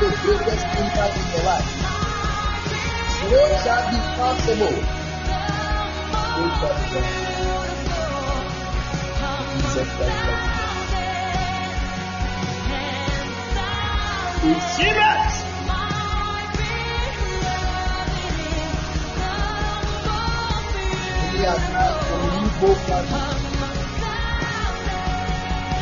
[0.00, 1.68] the greatest impact in your life.
[3.30, 4.76] What shall be possible?
[14.76, 15.00] Jesus parties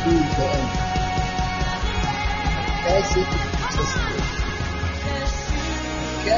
[0.03, 0.89] to the end.
[2.85, 3.38] Curse it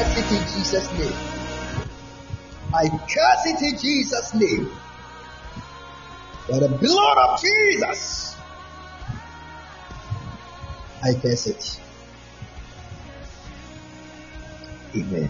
[0.01, 1.13] Curse it in Jesus' name.
[2.73, 4.71] I curse it in Jesus' name.
[6.49, 8.35] By the blood of Jesus,
[11.05, 11.81] I curse it.
[14.97, 15.29] Amen.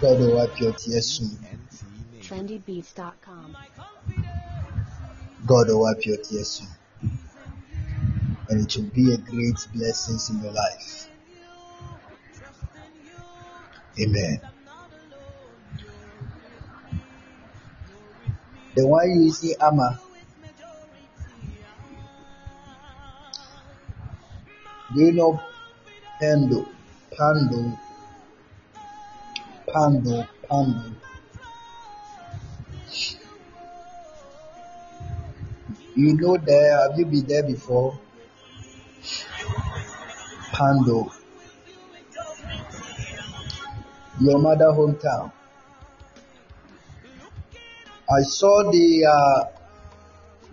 [0.00, 1.38] God will wipe your tears soon.
[2.24, 3.54] trendybeats.com.
[5.46, 6.83] God will wipe your tears soon.
[8.48, 11.08] And it will be a great blessing in your life.
[14.00, 14.40] Amen.
[18.74, 20.00] The one you see, Amma,
[24.92, 25.40] do you know
[26.20, 26.66] Pando?
[27.16, 27.78] Pando?
[29.68, 30.28] Pando?
[30.48, 30.90] Pando?
[35.94, 37.98] You know there, have you been there before?
[40.52, 41.12] Pando.
[44.20, 45.32] Your mother hometown.
[48.08, 49.44] I saw the uh,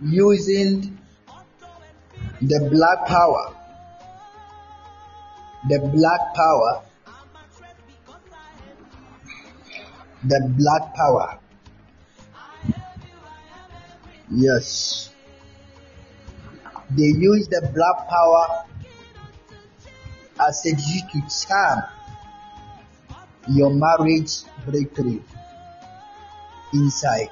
[0.00, 0.98] using
[2.40, 3.54] the black power.
[5.68, 6.82] The black power.
[10.24, 11.38] The black power.
[14.30, 15.11] Yes.
[16.94, 18.64] They use the black power
[20.46, 21.82] as a key to charm
[23.48, 25.22] your marriage breakthrough
[26.74, 27.30] inside.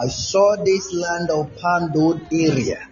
[0.00, 2.88] I saw this land of Pandod area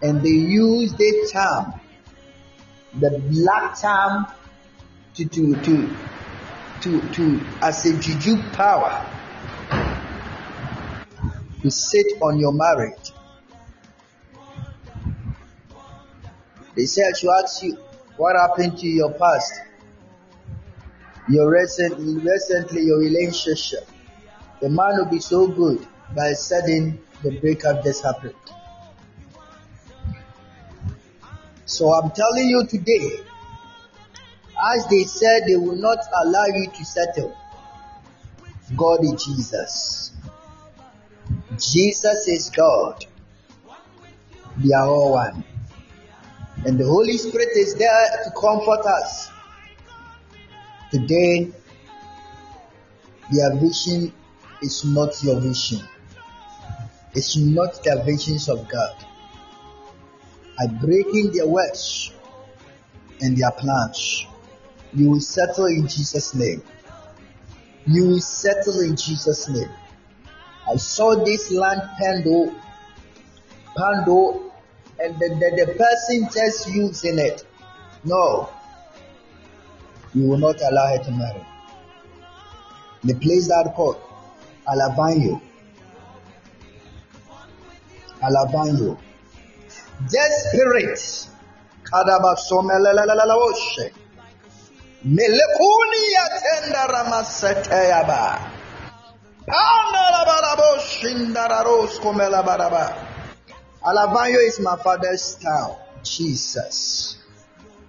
[0.00, 1.80] and they use the charm,
[2.94, 4.26] the black charm
[5.14, 5.96] to to to
[6.82, 9.17] to, to as a juju power
[11.62, 13.12] to sit on your marriage.
[16.76, 17.76] They said to ask you
[18.16, 19.52] what happened to your past,
[21.28, 23.88] your recent recently your relationship.
[24.60, 28.34] The man will be so good, by sudden the breakup just happened.
[31.64, 33.20] So I'm telling you today,
[34.74, 37.36] as they said they will not allow you to settle,
[38.76, 40.12] God is Jesus.
[41.58, 43.04] Jesus is God.
[44.58, 45.44] They are all one.
[46.64, 49.30] And the Holy Spirit is there to comfort us.
[50.90, 51.52] Today,
[53.32, 54.12] their vision
[54.62, 55.86] is not your vision.
[57.14, 59.04] It's not the visions of God.
[60.58, 62.12] I break in their words
[63.20, 64.26] and their plans.
[64.94, 66.62] You will settle in Jesus' name.
[67.86, 69.70] You will settle in Jesus' name.
[70.70, 72.54] I saw this land Pando,
[73.74, 74.52] Pando,
[75.00, 77.44] and the, the, the person just using it.
[78.04, 78.50] No,
[80.14, 81.44] you will not allow her to marry.
[83.04, 83.96] The place that called
[84.66, 85.40] Alabanyo.
[88.20, 88.98] Alabanyo.
[90.00, 91.28] That spirit.
[91.84, 93.92] Kadabasomeleleleleloshe.
[95.06, 98.40] Melekuni yatenda ramaseteyaba.
[103.82, 105.76] Alabanyo is my father's town.
[106.02, 107.16] Jesus.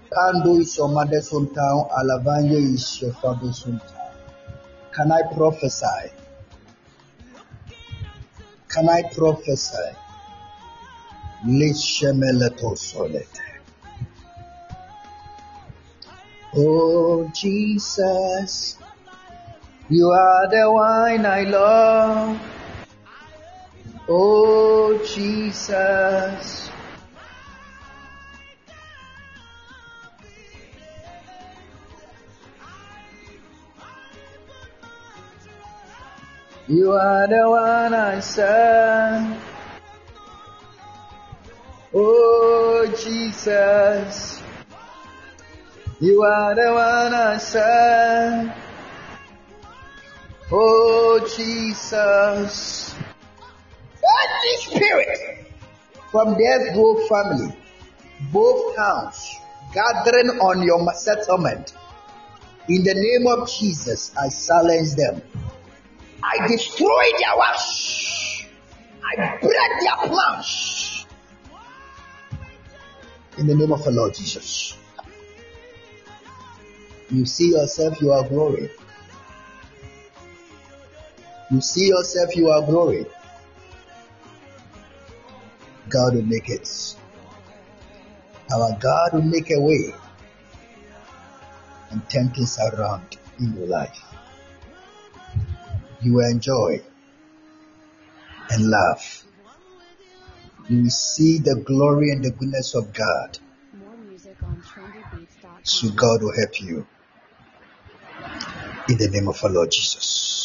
[0.10, 4.15] Kando is your mother's hometown, Alavanya is your father's hometown.
[4.91, 6.11] Can I prophesy?
[8.69, 9.95] Can I prophesy?
[16.56, 18.78] Oh Jesus,
[19.89, 22.39] you are the wine I love.
[24.07, 26.69] Oh Jesus,
[36.67, 39.37] you are the one I serve.
[41.95, 44.39] Oh Jesus,
[45.99, 48.68] you are the one I serve.
[50.51, 52.95] Oh Jesus,
[54.01, 55.45] any spirit
[56.09, 57.55] from the Grove family,
[58.31, 59.35] both towns,
[59.76, 61.73] gathering on your settlement,
[62.67, 65.21] in the name of Jesus, I silence them.
[66.23, 68.45] I destroy their works.
[69.03, 71.05] I break their plans.
[73.38, 74.76] In the name of the Lord Jesus.
[77.11, 78.69] You see yourself, you are growing.
[81.51, 83.07] You see yourself, you are growing.
[85.89, 86.95] God will make it.
[88.53, 89.93] Our God will make a way
[91.89, 93.99] and turn things around in your life.
[96.01, 96.81] You will enjoy
[98.51, 99.26] and laugh.
[100.67, 103.39] You will see the glory and the goodness of God.
[105.63, 106.85] So God will help you.
[108.88, 110.38] In the name of our Lord Jesus.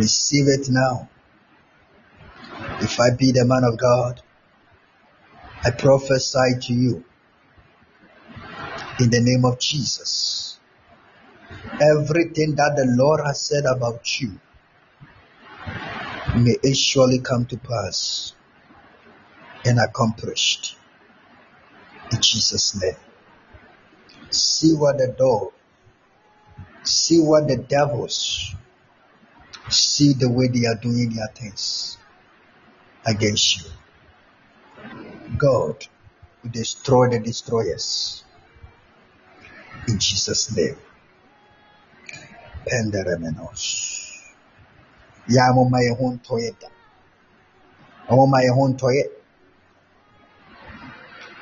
[0.00, 1.10] Receive it now.
[2.80, 4.22] If I be the man of God,
[5.62, 7.04] I prophesy to you
[8.98, 10.58] in the name of Jesus.
[11.54, 14.40] Everything that the Lord has said about you,
[16.34, 18.34] may it surely come to pass
[19.66, 20.78] and accomplished
[22.10, 22.96] in Jesus' name.
[24.30, 25.52] See what the door,
[26.84, 28.54] see what the devils,
[29.72, 31.98] see the way they are doing their things
[33.06, 33.70] against you.
[35.38, 35.86] God
[36.42, 38.24] will destroy the destroyers
[39.88, 40.76] in Jesus' name.
[42.66, 44.32] Penderemenos.
[45.28, 46.68] Ya mama ye ho ntɔyɛ da.
[48.08, 49.04] Ɔmoma ye ho ntɔyɛ.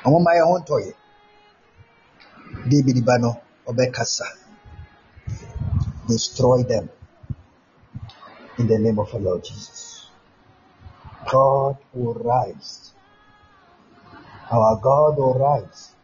[0.05, 0.93] Ɔmoma ye ho ntɔyɛ.
[2.69, 3.41] David ba no.
[6.07, 6.89] Destroy them
[8.59, 10.09] in the name of the Lord Jesus.
[11.31, 12.91] God will rise.
[14.51, 15.95] Our God will rise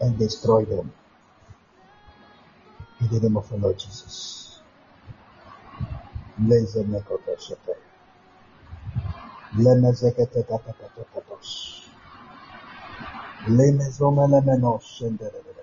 [0.00, 0.92] and destroy them
[3.00, 4.60] in the name of the Lord Jesus.
[6.38, 7.76] Mekotoshepe.
[9.58, 11.50] Lemezeketekatapatapatatos.
[13.48, 15.54] Lemezomelemenos shenderere.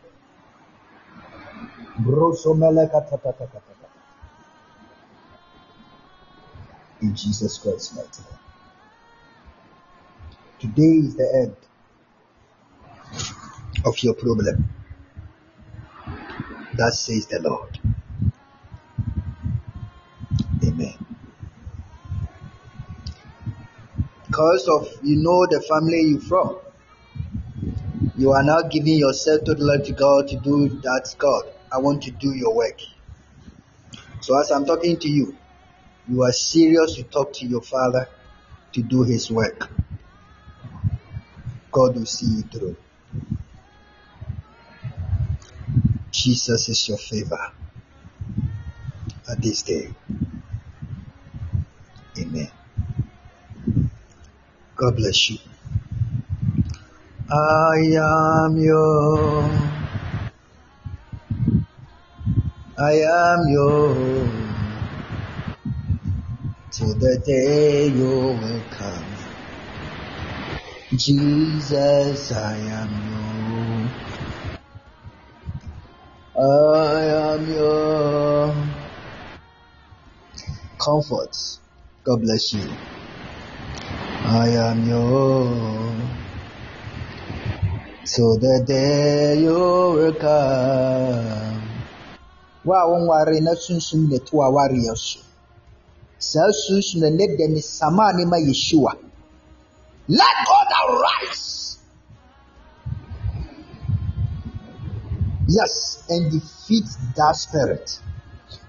[2.03, 3.77] Brosomelekatapatapatapata.
[7.08, 8.40] In Jesus Christ's mighty name.
[10.60, 11.56] Today is the end
[13.86, 14.68] of your problem.
[16.74, 17.80] That says the Lord.
[20.66, 20.96] Amen.
[24.28, 26.58] Because of you know the family you're from,
[28.18, 31.16] you are now giving yourself to the Lord to God to do that.
[31.18, 31.44] God,
[31.74, 32.82] I want to do your work.
[34.20, 35.38] So as I'm talking to you,
[36.10, 38.08] you are serious to talk to your Father
[38.74, 39.70] to do His work.
[41.72, 42.78] God will see you through.
[46.12, 47.52] Jesus is your favor
[49.30, 49.94] at this day.
[52.20, 52.52] Amen.
[54.76, 55.38] God bless you.
[57.30, 59.44] I am your,
[62.80, 64.47] I am your,
[66.78, 69.10] till the day you will come.
[70.95, 73.90] Jesus, I am your,
[76.38, 78.54] I am your
[80.78, 81.34] comfort.
[82.04, 82.70] God bless you.
[84.22, 85.98] I am your,
[88.06, 89.58] till the day you
[89.98, 91.64] will come.
[92.64, 95.27] Wa a wɔnware na sunsum na ɛto awareɛ so.
[96.19, 98.94] Saa sunsum na ne da ne sama ne ma Yeshua.
[100.07, 101.77] Let God arise.
[105.48, 106.85] Yes, and defeat
[107.15, 107.99] that spirit.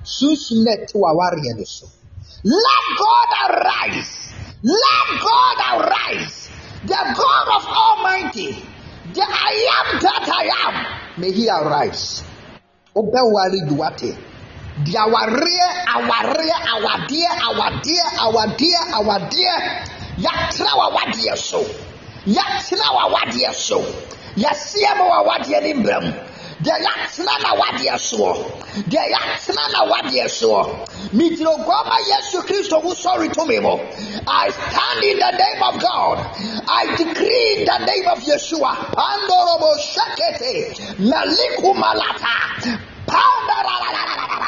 [0.05, 1.87] Sunsun na ɛte w'awareɛ no so.
[2.45, 4.33] Let God arise.
[4.63, 6.49] Let God arise.
[6.85, 8.63] The God of Almighty,
[9.13, 12.23] the I am that I am, may He arise.
[12.95, 14.28] Obewari duwate
[14.87, 19.57] our rear, our rear, our dear, our dear, our dear, our dear,
[20.19, 21.63] yatra our dear so,
[22.25, 23.81] yatra our dear so,
[24.37, 26.29] yasiamo our dear imbram.
[26.59, 28.35] Deɛ yɛatena na wadeɛ soɔ.
[28.91, 30.63] Deɛ yɛatena na wadeɛ soɔ.
[31.15, 33.79] Mitiri oguama Yesu Kristo mu sɔre tumi mu.
[34.27, 36.19] I stand in the name of God.
[36.69, 38.75] I decree in the name of Yeshua.
[38.91, 40.75] Pandorobo shakete.
[40.99, 42.89] Meliku malata.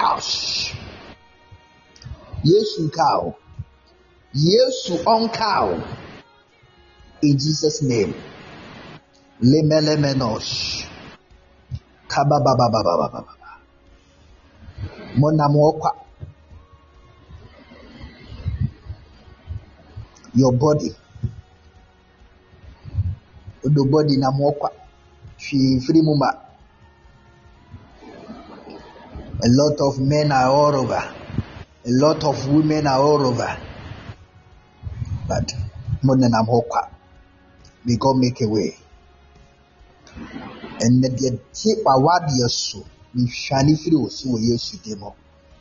[0.00, 0.72] house.
[2.44, 3.36] Yesu cow.
[4.32, 5.76] Yesu on cow.
[7.22, 8.14] In Jesus' name.
[9.44, 10.84] Lemelemenos.
[12.08, 13.36] Kabababababababa.
[15.20, 15.92] Monamokwa.
[20.34, 20.90] Your body.
[23.62, 24.70] The body namokwa.
[25.36, 26.49] fi free mumba.
[29.42, 31.14] A lot of men are all over.
[31.86, 33.56] A lot of women are all over.
[35.26, 35.50] But
[36.02, 36.46] more than I'm.
[37.86, 38.76] May God make a way.
[40.80, 42.84] And that yet take a word so,
[43.14, 45.16] Me shani free was who yesu demo.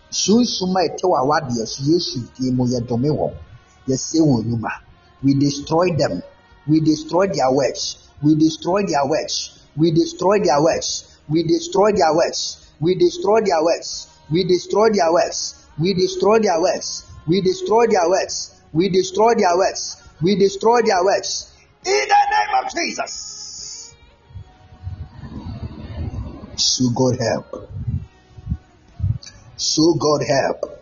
[0.09, 3.33] Soon suma ete wa word yesu demo ya dome
[5.23, 6.21] We destroy them.
[6.67, 8.09] We destroy their works.
[8.21, 9.67] We destroy their works.
[9.77, 11.17] We destroy their works.
[11.29, 16.61] We destroy their works we destroy their works we destroy their works we destroy their
[16.61, 21.53] works we destroy their works we destroy their works we destroy their works
[21.85, 23.39] in the name of jesus
[26.59, 27.69] So God help.
[29.55, 30.81] So God help.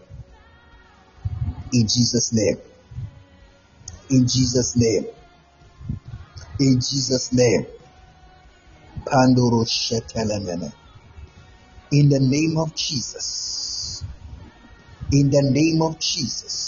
[1.71, 2.57] In Jesus' name.
[4.09, 5.05] In Jesus' name.
[6.59, 7.67] In Jesus' name.
[9.05, 10.73] Pandoro shetelemene.
[11.91, 14.03] In the name of Jesus.
[15.11, 16.61] In the name of Jesus.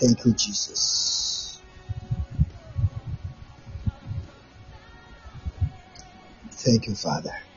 [0.00, 1.62] Thank you, Jesus.
[6.52, 7.49] Thank you, Father.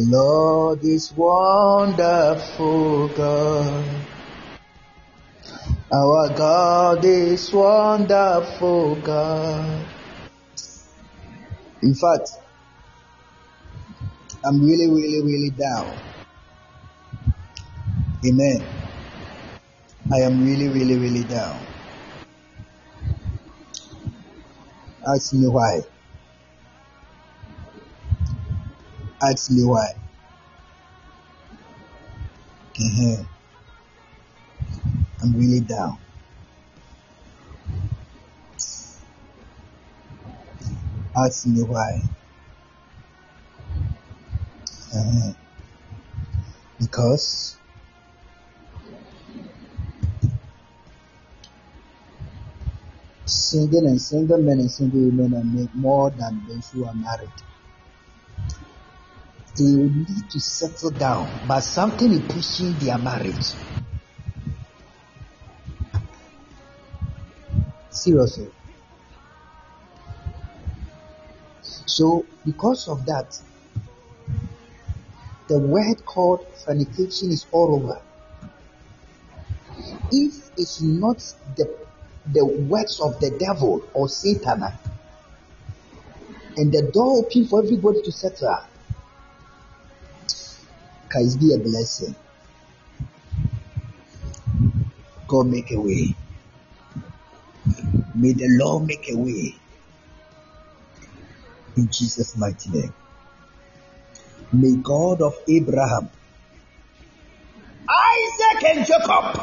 [0.00, 4.06] The Lord is wonderful, God.
[5.92, 9.84] Our God is wonderful, God.
[11.82, 12.30] In fact,
[14.42, 16.00] I'm really, really, really down.
[18.24, 18.64] Amen.
[20.10, 21.60] I am really, really, really down.
[25.06, 25.80] Ask me why.
[29.22, 29.94] Ask me why.
[32.80, 33.24] uh
[35.22, 35.98] I'm really down.
[41.16, 42.00] Ask me why.
[44.94, 45.32] uh
[46.78, 47.56] Because
[53.26, 57.30] single and single men and single women are make more than those who are married.
[59.56, 63.52] They need to settle down, but something is pushing their marriage.
[67.90, 68.48] Seriously.
[71.62, 73.38] So, because of that,
[75.48, 78.00] the word called fornication is all over.
[80.12, 81.18] If it's not
[81.56, 81.66] the
[82.32, 84.62] the works of the devil or Satan,
[86.56, 88.56] and the door open for everybody to settle,
[91.10, 92.14] can be a blessing?
[95.26, 96.14] God make a way.
[98.14, 99.54] May the Lord make a way.
[101.76, 102.94] In Jesus' mighty name.
[104.52, 106.10] May God of Abraham,
[107.88, 109.40] Isaac, and Jacob,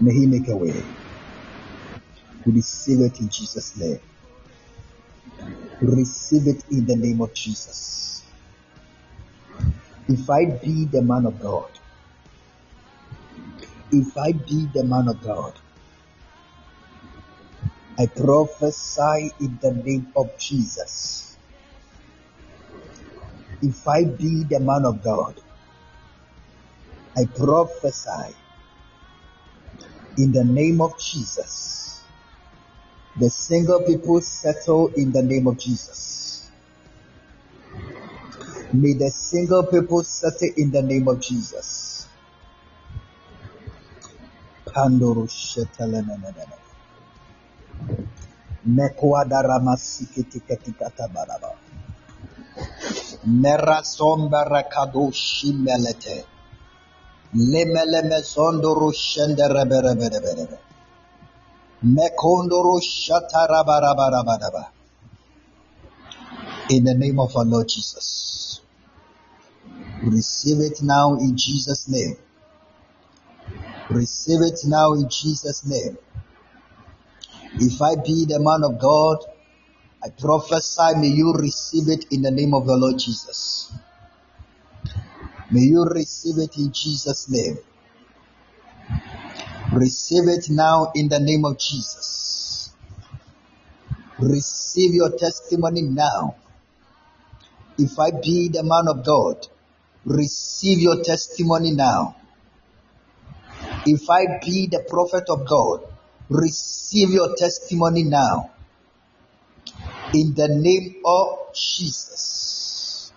[0.00, 0.82] may He make a way.
[2.46, 4.00] We receive it in Jesus' name.
[5.82, 8.15] Receive it in the name of Jesus.
[10.08, 11.70] If I be the man of God,
[13.90, 15.54] if I be the man of God,
[17.98, 21.38] I prophesy in the name of Jesus.
[23.62, 25.40] If I be the man of God,
[27.16, 28.36] I prophesy
[30.18, 32.02] in the name of Jesus.
[33.18, 36.35] The single people settle in the name of Jesus.
[38.72, 42.06] May the single people settle in the name of Jesus.
[44.66, 46.58] Pandoro shetelenenenene.
[48.66, 51.56] Mekwadaramasikitikatikatabaraba.
[53.26, 55.52] Merasombarakadoshi
[57.34, 60.58] Lemeleme sondoro shenderebereberebe.
[61.84, 64.70] Mekondoro shatarabarabarabadaba.
[66.70, 68.55] In the name of our Lord Jesus.
[70.02, 72.16] Receive it now in Jesus' name.
[73.90, 75.96] Receive it now in Jesus' name.
[77.54, 79.18] If I be the man of God,
[80.04, 83.72] I prophesy, may you receive it in the name of the Lord Jesus.
[85.50, 87.58] May you receive it in Jesus' name.
[89.72, 92.70] Receive it now in the name of Jesus.
[94.18, 96.36] Receive your testimony now.
[97.78, 99.46] If I be the man of God,
[100.06, 102.16] receive your testimony now.
[103.84, 105.80] If I be the prophet of God,
[106.30, 108.50] receive your testimony now.
[110.14, 113.12] In the name of Jesus.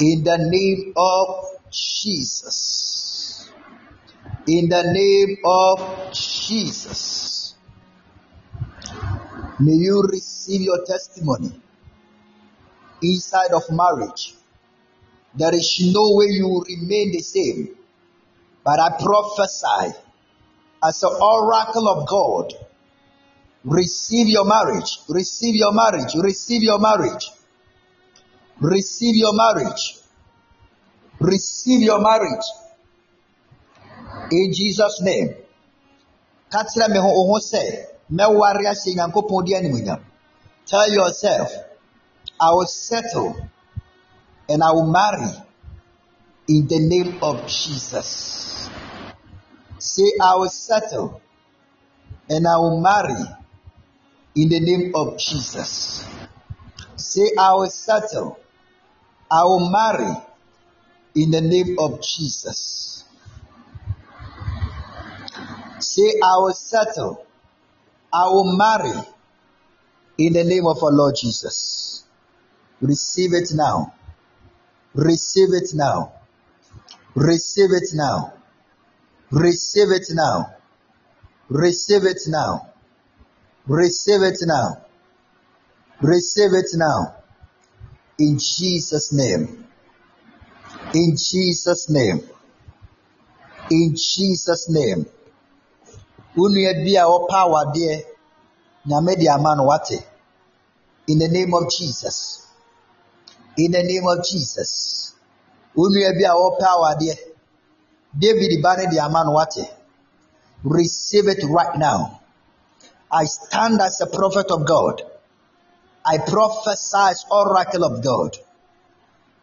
[0.00, 3.50] In the name of Jesus.
[4.46, 7.54] In the name of Jesus.
[9.58, 11.52] May you receive your testimony
[13.02, 14.34] inside of marriage.
[15.34, 17.76] There is no way you will remain the same.
[18.64, 19.98] But I prophesy
[20.84, 22.52] as an oracle of God,
[23.64, 27.30] receive your marriage, receive your marriage, receive your marriage,
[28.60, 29.98] receive your marriage,
[31.20, 32.44] receive your marriage.
[34.30, 35.34] In Jesus' name.
[36.50, 36.98] Ka kyerɛ me
[39.54, 40.00] animuonyam.
[40.66, 41.50] Tell yourself,
[42.40, 43.36] I will settle
[44.48, 45.30] and I will marry
[46.48, 48.70] in the name of Jesus.
[49.78, 51.20] Say, I will settle
[52.28, 53.24] and I will marry
[54.34, 56.06] in the name of Jesus.
[56.96, 58.38] Say, I will settle,
[59.30, 60.12] I will marry
[61.14, 63.04] in the name of Jesus.
[65.78, 67.26] Say, I will settle,
[68.12, 69.06] I will marry
[70.18, 72.04] in the name of our Lord Jesus.
[72.80, 73.94] Receive it now.
[74.94, 76.12] Receive it now.
[77.14, 78.34] Receive it now.
[79.30, 80.54] Receive it now.
[81.48, 82.68] Receive it now.
[83.66, 84.84] Receive it now.
[86.00, 87.14] Receive it now.
[88.18, 89.66] In Jesus' name.
[90.94, 92.28] In Jesus' name.
[93.70, 95.06] In Jesus' name.
[96.36, 98.04] Nua bi a ɔpa awadeɛ,
[98.88, 99.26] Nyame de
[99.64, 100.04] wate.
[101.06, 102.46] In the name of Jesus.
[103.58, 105.12] In the name of Jesus.
[105.74, 107.16] Wo nua bi a ɔpɛ awadeɛ,
[108.18, 109.68] David ba no de.
[110.64, 112.20] Receive it right now.
[113.10, 115.02] I stand as a prophet of God.
[116.04, 118.36] I prophesy oracle of God.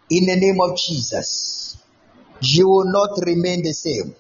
[0.10, 1.78] In the name of Jesus.
[2.42, 4.16] You will not remain the same.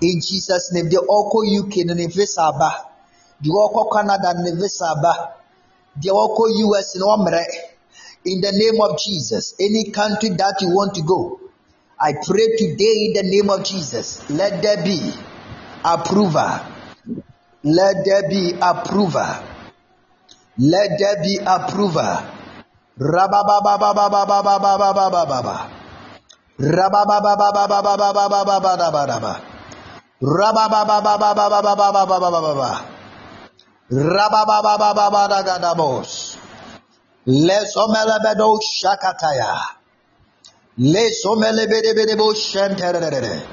[0.00, 2.86] In Jesus' name, the Oko UK ne visa aba.
[3.40, 4.94] The Oko Canada ne visa.
[6.00, 7.73] The Oko US no omre.
[8.26, 11.40] In the name of Jesus, any country that you want to go,
[12.00, 15.12] I pray today in the name of Jesus, let there be
[15.84, 16.60] approval.
[17.62, 19.44] Let there be approval.
[20.58, 22.18] Let there be approval.
[23.00, 25.70] Rababababababababababababa.
[26.60, 29.40] Rababababababababababababa.
[30.22, 32.84] Rabababababababababababa.
[33.90, 36.33] Rababababababababababos.
[37.26, 39.56] Lesomelebedo shakataya.
[40.78, 43.46] Lesomelebedebedebo shenterere.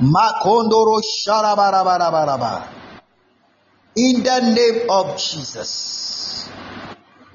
[0.00, 2.68] Makondoro sharabarabaraba.
[3.96, 6.48] In the name of Jesus.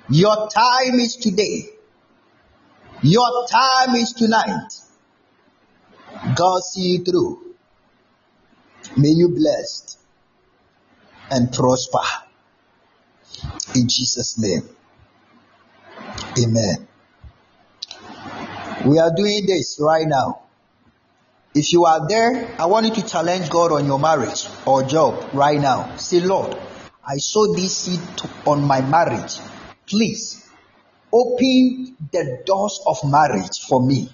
[0.10, 1.69] Your time is today.
[3.02, 4.73] Your time is tonight.
[6.35, 7.56] God see you through.
[8.98, 9.99] May you blessed
[11.30, 11.99] and prosper.
[13.76, 14.76] In Jesus' name.
[16.39, 16.88] Amen.
[18.85, 20.41] We are doing this right now.
[21.56, 25.34] If you are there, I want you to challenge God on your marriage or job
[25.34, 25.95] right now.
[25.95, 26.56] Say, Lord,
[27.06, 28.02] I sow this seed
[28.45, 29.39] on my marriage.
[29.88, 30.48] Please
[31.11, 34.10] open the doors of marriage for me.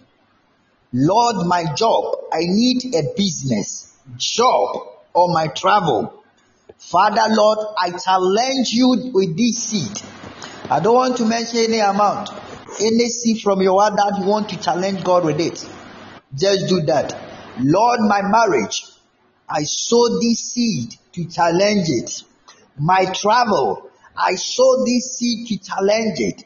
[0.94, 4.78] Lord, my job, I need a business, job,
[5.14, 6.24] or my travel.
[6.78, 10.13] Father, Lord, I challenge you with this seed.
[10.74, 12.32] I don't want to mention any amount.
[12.82, 15.64] Any seed from your word that you want to challenge God with it.
[16.36, 17.14] Just do that.
[17.60, 18.84] Lord, my marriage,
[19.48, 22.24] I sow this seed to challenge it.
[22.80, 26.44] My travel, I sow this seed to challenge it.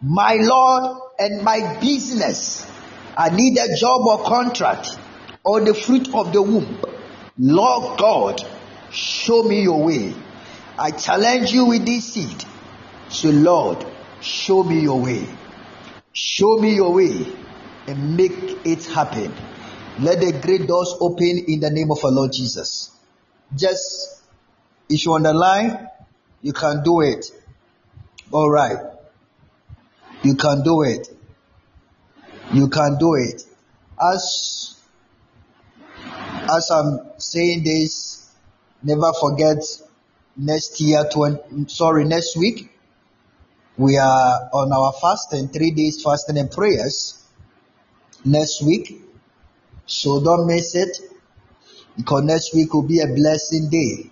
[0.00, 2.64] My Lord and my business,
[3.16, 4.90] I need a job or contract
[5.42, 6.80] or the fruit of the womb.
[7.36, 8.42] Lord God,
[8.92, 10.14] show me your way.
[10.78, 12.44] I challenge you with this seed.
[13.10, 13.84] So, Lord,
[14.20, 15.26] show me your way.
[16.12, 17.26] Show me your way
[17.86, 19.34] and make it happen.
[19.98, 22.90] Let the great doors open in the name of our Lord Jesus.
[23.54, 24.22] Just
[24.88, 25.88] if you underline,
[26.40, 27.26] you can do it.
[28.30, 28.78] All right.
[30.22, 31.08] You can do it.
[32.52, 33.44] You can do it.
[34.00, 34.76] As
[36.48, 38.30] as I'm saying this,
[38.82, 39.58] never forget
[40.36, 42.69] next year, 20, sorry, next week,
[43.80, 47.24] we are on our fasting, three days fasting and prayers
[48.26, 49.00] next week.
[49.86, 50.98] So don't miss it
[51.96, 54.10] because next week will be a blessing day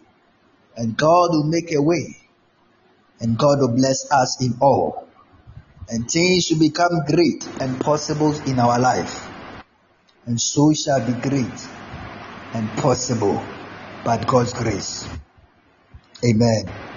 [0.75, 2.17] and God will make a way
[3.21, 5.07] and God will bless us in all
[5.91, 9.29] and things will become great and possible in our life
[10.25, 11.61] and so shall be great
[12.55, 13.47] and possible
[14.03, 15.07] by God's grace.
[16.25, 16.88] Amen.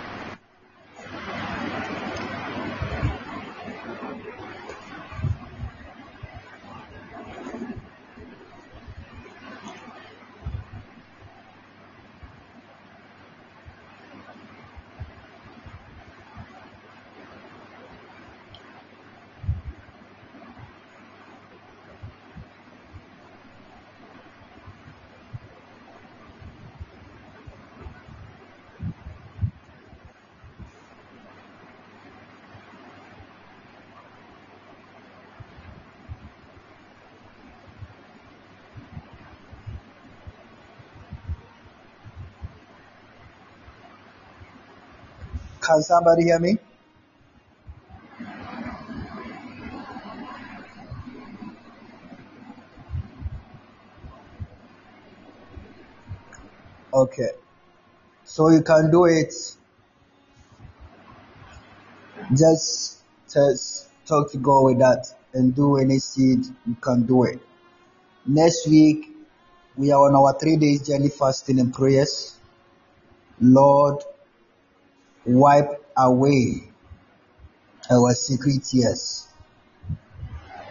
[45.71, 46.57] Can somebody hear me?
[56.93, 57.29] Okay.
[58.25, 59.33] So you can do it.
[62.35, 62.97] Just
[63.33, 66.43] just talk to God with that and do any seed.
[66.67, 67.39] You can do it.
[68.25, 69.15] Next week,
[69.77, 72.35] we are on our three days journey fasting and prayers.
[73.39, 74.03] Lord,
[75.25, 76.71] wipe away
[77.89, 79.27] our secret tears.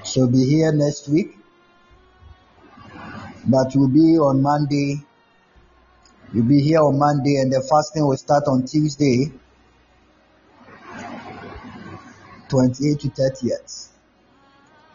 [0.02, 1.36] So be here next week.
[3.48, 5.04] That will be on Monday.
[6.32, 9.32] You'll be here on Monday and the fasting will start on Tuesday,
[12.48, 13.88] 28 to 30th.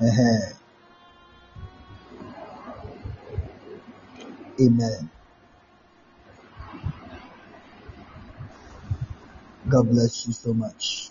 [0.02, 0.54] Uh-huh.
[4.62, 5.10] Amen.
[9.68, 11.10] God bless you so much.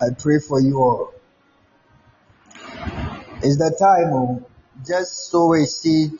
[0.00, 1.14] I pray for you all.
[3.42, 4.46] It's the time, oh,
[4.86, 6.12] just sow a seed,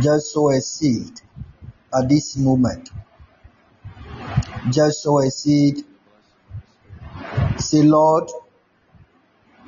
[0.00, 1.20] just sow a seed
[1.94, 2.90] at this moment.
[4.70, 5.84] Just sow a seed.
[7.70, 8.28] Say, Lord,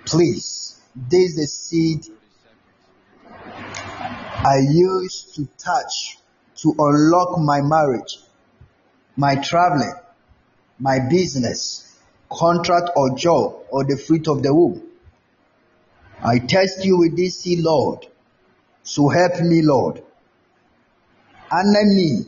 [0.04, 2.06] please, this is the seed
[4.44, 6.18] I used to touch
[6.62, 8.18] to unlock my marriage,
[9.14, 9.94] my traveling,
[10.80, 11.96] my business,
[12.28, 14.82] contract or job, or the fruit of the womb.
[16.24, 18.04] I test you with this seed, Lord.
[18.82, 20.02] So help me, Lord.
[21.52, 22.26] Honor me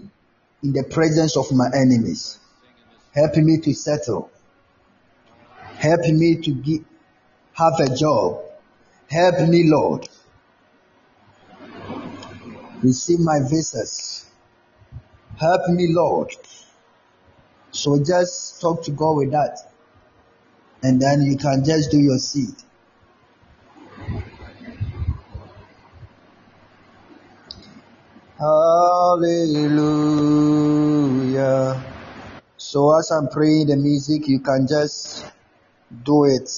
[0.62, 2.38] in the presence of my enemies.
[3.12, 4.30] Help me to settle.
[5.84, 6.80] Help me to get,
[7.52, 8.40] have a job.
[9.10, 10.08] Help me, Lord.
[12.82, 14.24] Receive my visas.
[15.38, 16.30] Help me, Lord.
[17.70, 19.58] So just talk to God with that.
[20.82, 22.54] And then you can just do your seed.
[28.38, 29.84] Hallelujah.
[32.56, 35.33] So as I'm playing the music, you can just
[36.02, 36.50] do it.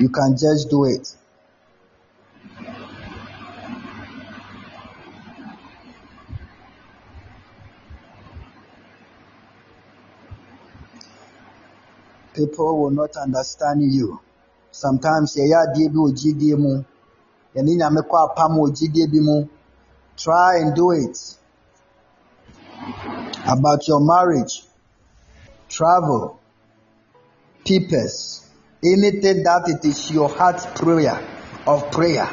[0.00, 1.14] You can just do it.
[12.34, 14.18] People will not understand you.
[14.72, 16.82] Sometimes yɛyɛ adeɛ bi wɔ gyidie mu.
[17.54, 19.48] Yɛne Nyame kɔ.
[20.16, 21.36] Try and do it.
[23.46, 24.64] About your marriage,
[25.68, 26.40] travel,
[27.64, 28.46] papers,
[28.82, 31.18] anything that it is your heart prayer
[31.66, 32.28] of prayer.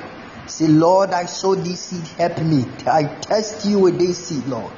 [0.47, 2.65] Say, Lord, I sow this seed, help me.
[2.85, 4.73] I test you with this seed, Lord.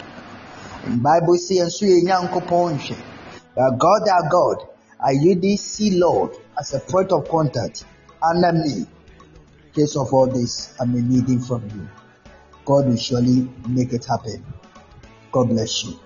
[0.85, 2.97] And Bible says, "Nso yɛ Nyankopɔn nhwɛ."
[3.79, 4.67] God, our God,
[4.99, 7.85] I use this seed, Lord, as a point of contact
[8.21, 8.85] under me.
[9.73, 11.87] Case of all this, I'm needing from you.
[12.65, 14.45] God will surely make it happen.
[15.31, 15.99] God bless you.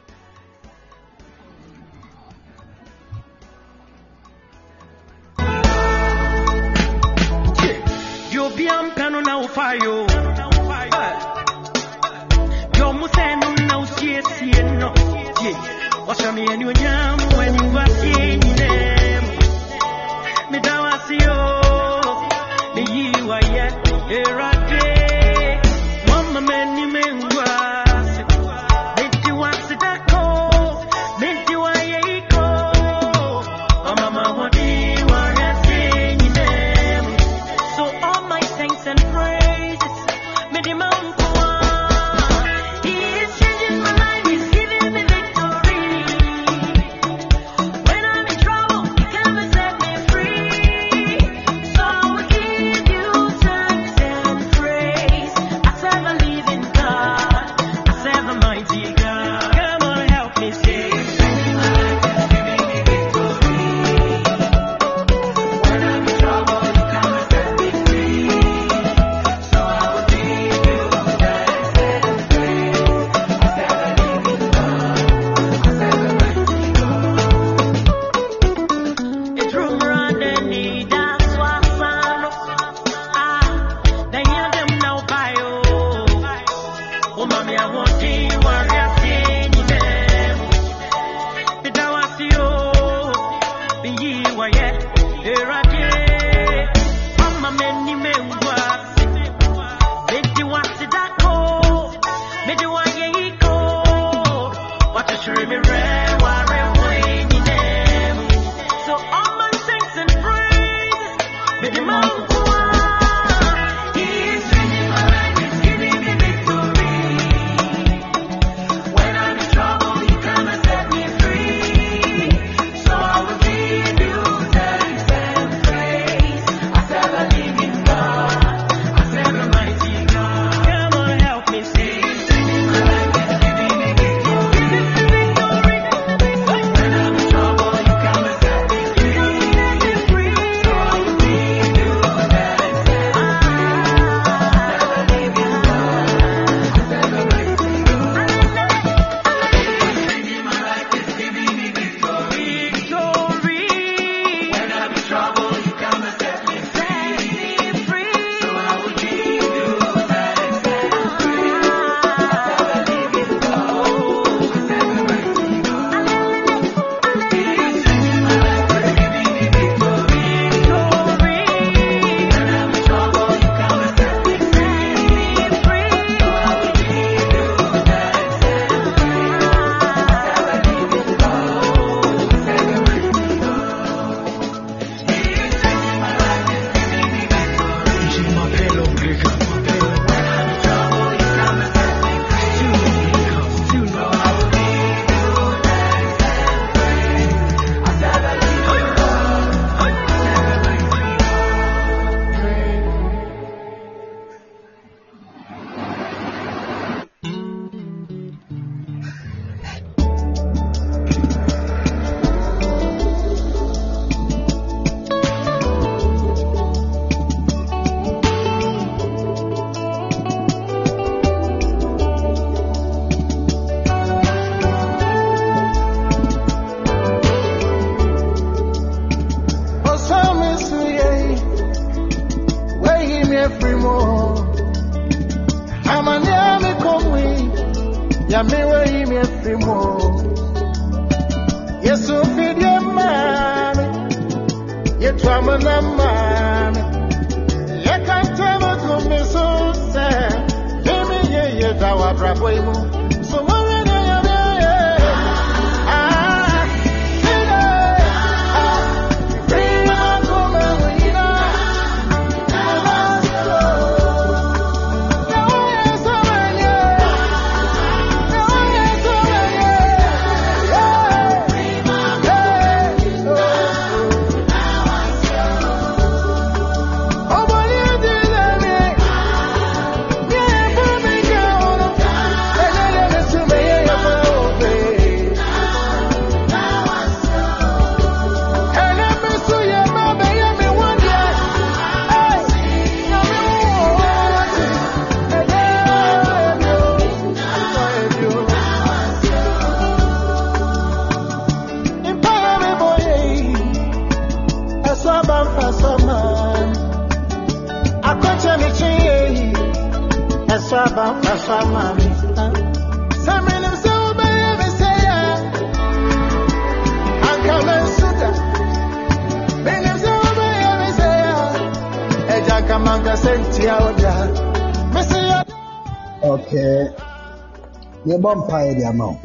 [328.32, 329.18] Ama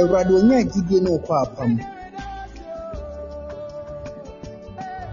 [0.00, 1.72] Awurade onya gyidie ne wokɔ apam.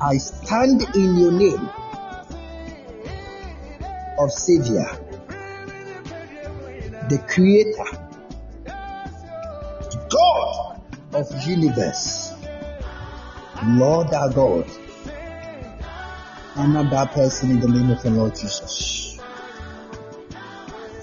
[0.01, 1.69] I stand in your name
[4.17, 4.89] of Savior,
[7.09, 7.89] the Creator,
[10.15, 10.81] God
[11.13, 12.33] of universe,
[13.67, 14.65] Lord our God.
[16.55, 18.68] Honor that person in the name of the Lord Jesus.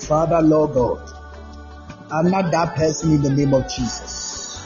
[0.07, 1.11] Father, Lord God,
[2.12, 4.65] I'm not that person in the name of Jesus.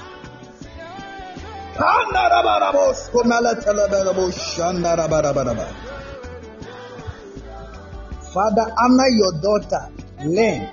[8.35, 9.89] Father, honor your daughter,
[10.27, 10.69] Len,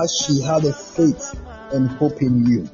[0.00, 1.34] as she had a faith
[1.72, 2.68] and hope in you.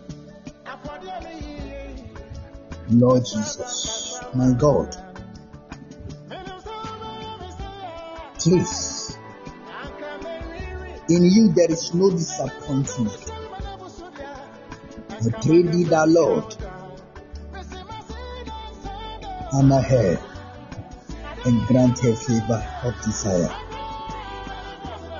[2.90, 4.94] Lord Jesus, my God,
[8.38, 8.87] please,
[11.08, 13.32] in you there is no disappointment.
[15.10, 16.54] I pray thee that Lord,
[19.52, 20.20] honor her
[21.44, 23.50] and grant her favor of desire.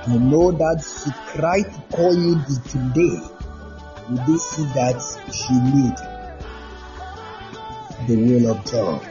[0.07, 2.35] I know that she cried to call you
[2.69, 3.19] today.
[4.09, 5.01] Will they see that
[5.31, 5.97] she need
[8.07, 9.01] the will of God,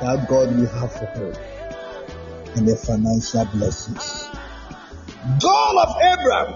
[0.00, 1.32] that God will have for her,
[2.56, 4.28] and the financial blessings.
[5.22, 6.54] God of Abraham,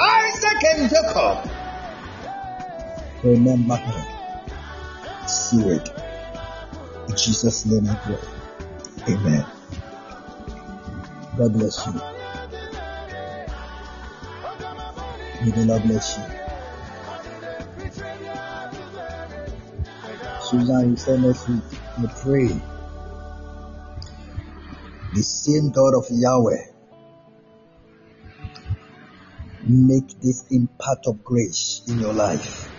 [0.00, 1.50] Isaac, and Jacob,
[3.22, 5.28] remember her.
[5.28, 5.88] See it.
[7.08, 8.18] In Jesus' name I pray.
[9.14, 9.46] Amen.
[11.38, 11.92] God bless you.
[15.44, 16.24] May the Lord bless you.
[20.42, 21.60] Susan, you said next we
[22.20, 22.60] pray.
[25.14, 26.75] The same God of Yahweh
[29.68, 32.70] make this impact of grace in your life.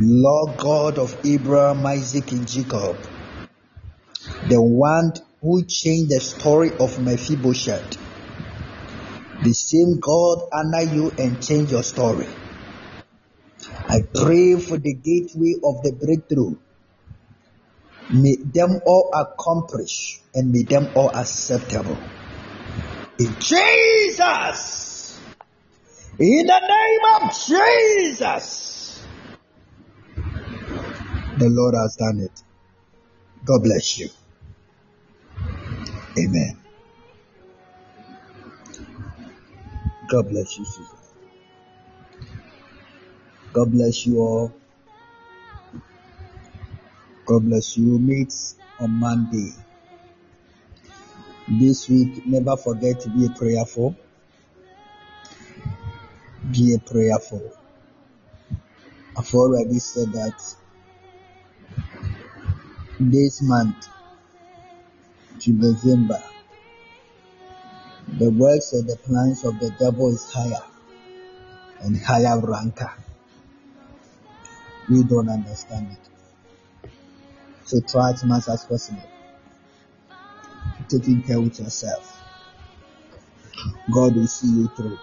[0.00, 2.96] Lord God of Abraham, Isaac, and Jacob,
[4.48, 7.96] the one who changed the story of Mephibosheth,
[9.42, 12.26] the same God honor you and change your story.
[13.88, 16.56] I pray for the gateway of the breakthrough.
[18.10, 21.98] May them all accomplish and may them all acceptable.
[23.18, 24.83] In Jesus,
[26.18, 29.04] in the name of Jesus,
[31.38, 32.42] the Lord has done it.
[33.44, 34.08] God bless you.
[36.18, 36.58] Amen.
[40.08, 40.98] God bless you, Susan.
[43.52, 44.54] God bless you all.
[47.26, 47.98] God bless you.
[47.98, 48.32] Meet
[48.78, 49.52] on Monday.
[51.48, 53.96] This week, never forget to be prayerful.
[56.52, 57.52] Be a prayerful.
[59.16, 60.56] I've already said that
[63.00, 63.88] this month
[65.40, 66.22] to November,
[68.18, 70.62] the works and the plans of the devil is higher
[71.80, 72.92] and higher ranker.
[74.90, 76.90] We don't understand it.
[77.64, 79.08] So try as much as possible.
[80.88, 82.20] Taking care with yourself.
[83.92, 84.98] God will see you through.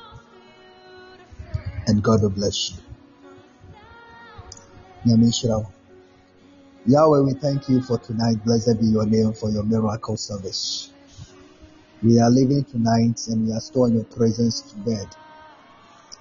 [1.91, 2.77] And God will bless you.
[5.05, 5.67] Nyame nhyira.
[6.85, 8.37] Yahweh, we thank you for tonight.
[8.45, 10.89] Blessed be your name for your miracle service.
[12.01, 15.07] We are leaving tonight and we are in your presence to bed.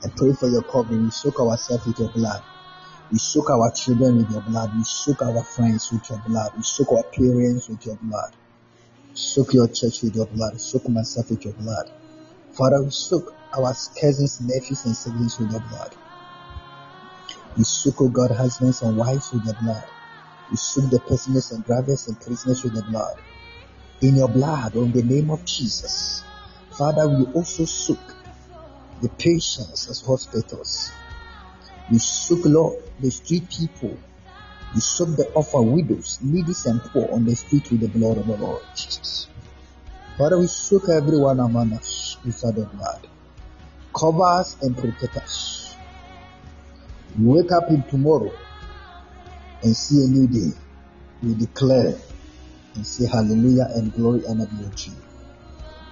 [0.02, 1.04] I pray for your covering.
[1.04, 2.42] We soak ourselves with your blood.
[3.12, 4.76] We soak our children with your blood.
[4.76, 6.50] We soak our friends with your blood.
[6.56, 8.32] We soak our parents with your blood.
[9.14, 10.60] Soak your church with your blood.
[10.60, 11.92] Soak myself with your blood.
[12.54, 15.94] Father, we soak our cousins, nephews, and siblings with your blood.
[17.56, 19.84] We soak, God, husbands and wives with your blood.
[20.50, 23.16] We soak the prisoners and drivers and prisoners with the blood.
[24.02, 26.22] In your blood, in the name of Jesus.
[26.70, 28.16] Father, we also soak
[29.02, 30.92] the patients as hospitals.
[31.90, 33.96] We soak, Lord, the street people.
[34.74, 38.26] We soak the orphan widows, needy and poor on the street with the blood of
[38.26, 39.26] the Lord Jesus.
[40.16, 43.06] Father, we soak everyone among us with the blood.
[43.94, 45.76] Cover us and protect us.
[47.18, 48.32] We Wake up in tomorrow
[49.62, 50.56] and see a new day.
[51.22, 51.94] We declare
[52.74, 54.96] and say hallelujah and glory and be unto you.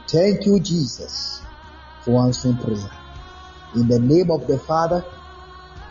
[0.09, 1.43] Thank you, Jesus,
[2.05, 2.91] for answering prayer.
[3.75, 5.05] In the name of the Father,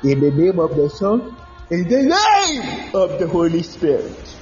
[0.04, 1.36] in the name of the Son,
[1.70, 4.36] in the name of the Holy Spirit.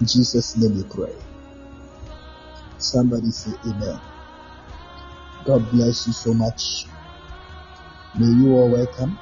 [0.00, 1.14] In Jesus' name we pray.
[2.78, 4.00] Somebody say amen.
[5.48, 6.84] God bless you so much.
[8.18, 9.18] May you all welcome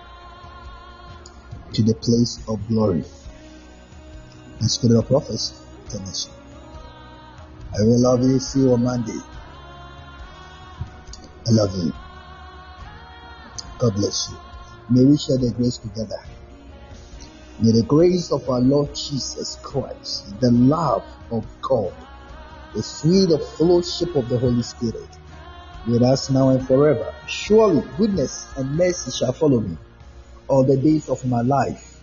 [1.72, 3.04] to the place of glory.
[4.60, 5.54] The spirit of prophecy,
[5.88, 6.32] connection.
[7.78, 8.40] I will love you.
[8.40, 9.20] See you on Monday.
[11.46, 11.92] I love you.
[13.78, 14.36] God bless you.
[14.90, 16.18] May we share the grace together.
[17.60, 21.94] May the grace of our Lord Jesus Christ, the love of God,
[22.74, 25.08] the sweet of fellowship of the Holy Spirit,
[25.86, 27.14] with us now and forever.
[27.28, 29.76] Surely goodness and mercy shall follow me
[30.48, 32.00] all the days of my life.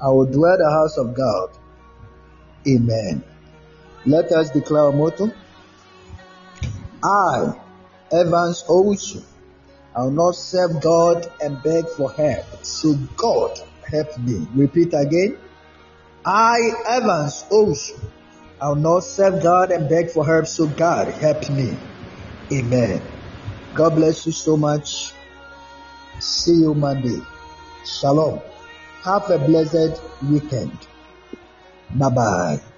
[0.00, 1.50] I will dwell in the house of God.
[2.66, 3.24] Amen.
[4.06, 5.30] Let us declare our motto.
[7.04, 7.54] I,
[8.12, 9.24] Evans Ocean,
[9.94, 12.64] I will not serve God and beg for help.
[12.64, 13.58] So God
[13.88, 14.46] help me.
[14.54, 15.38] Repeat again.
[16.24, 16.58] I,
[16.88, 17.96] Evans Ocean,
[18.60, 20.46] I will not serve God and beg for help.
[20.46, 21.76] So God help me.
[22.52, 23.02] Amen.
[23.74, 25.12] God bless you so much.
[26.20, 27.20] See you Monday.
[27.86, 28.40] Shalom.
[29.04, 30.76] Have a blessed weekend.
[31.90, 32.71] Bye bye.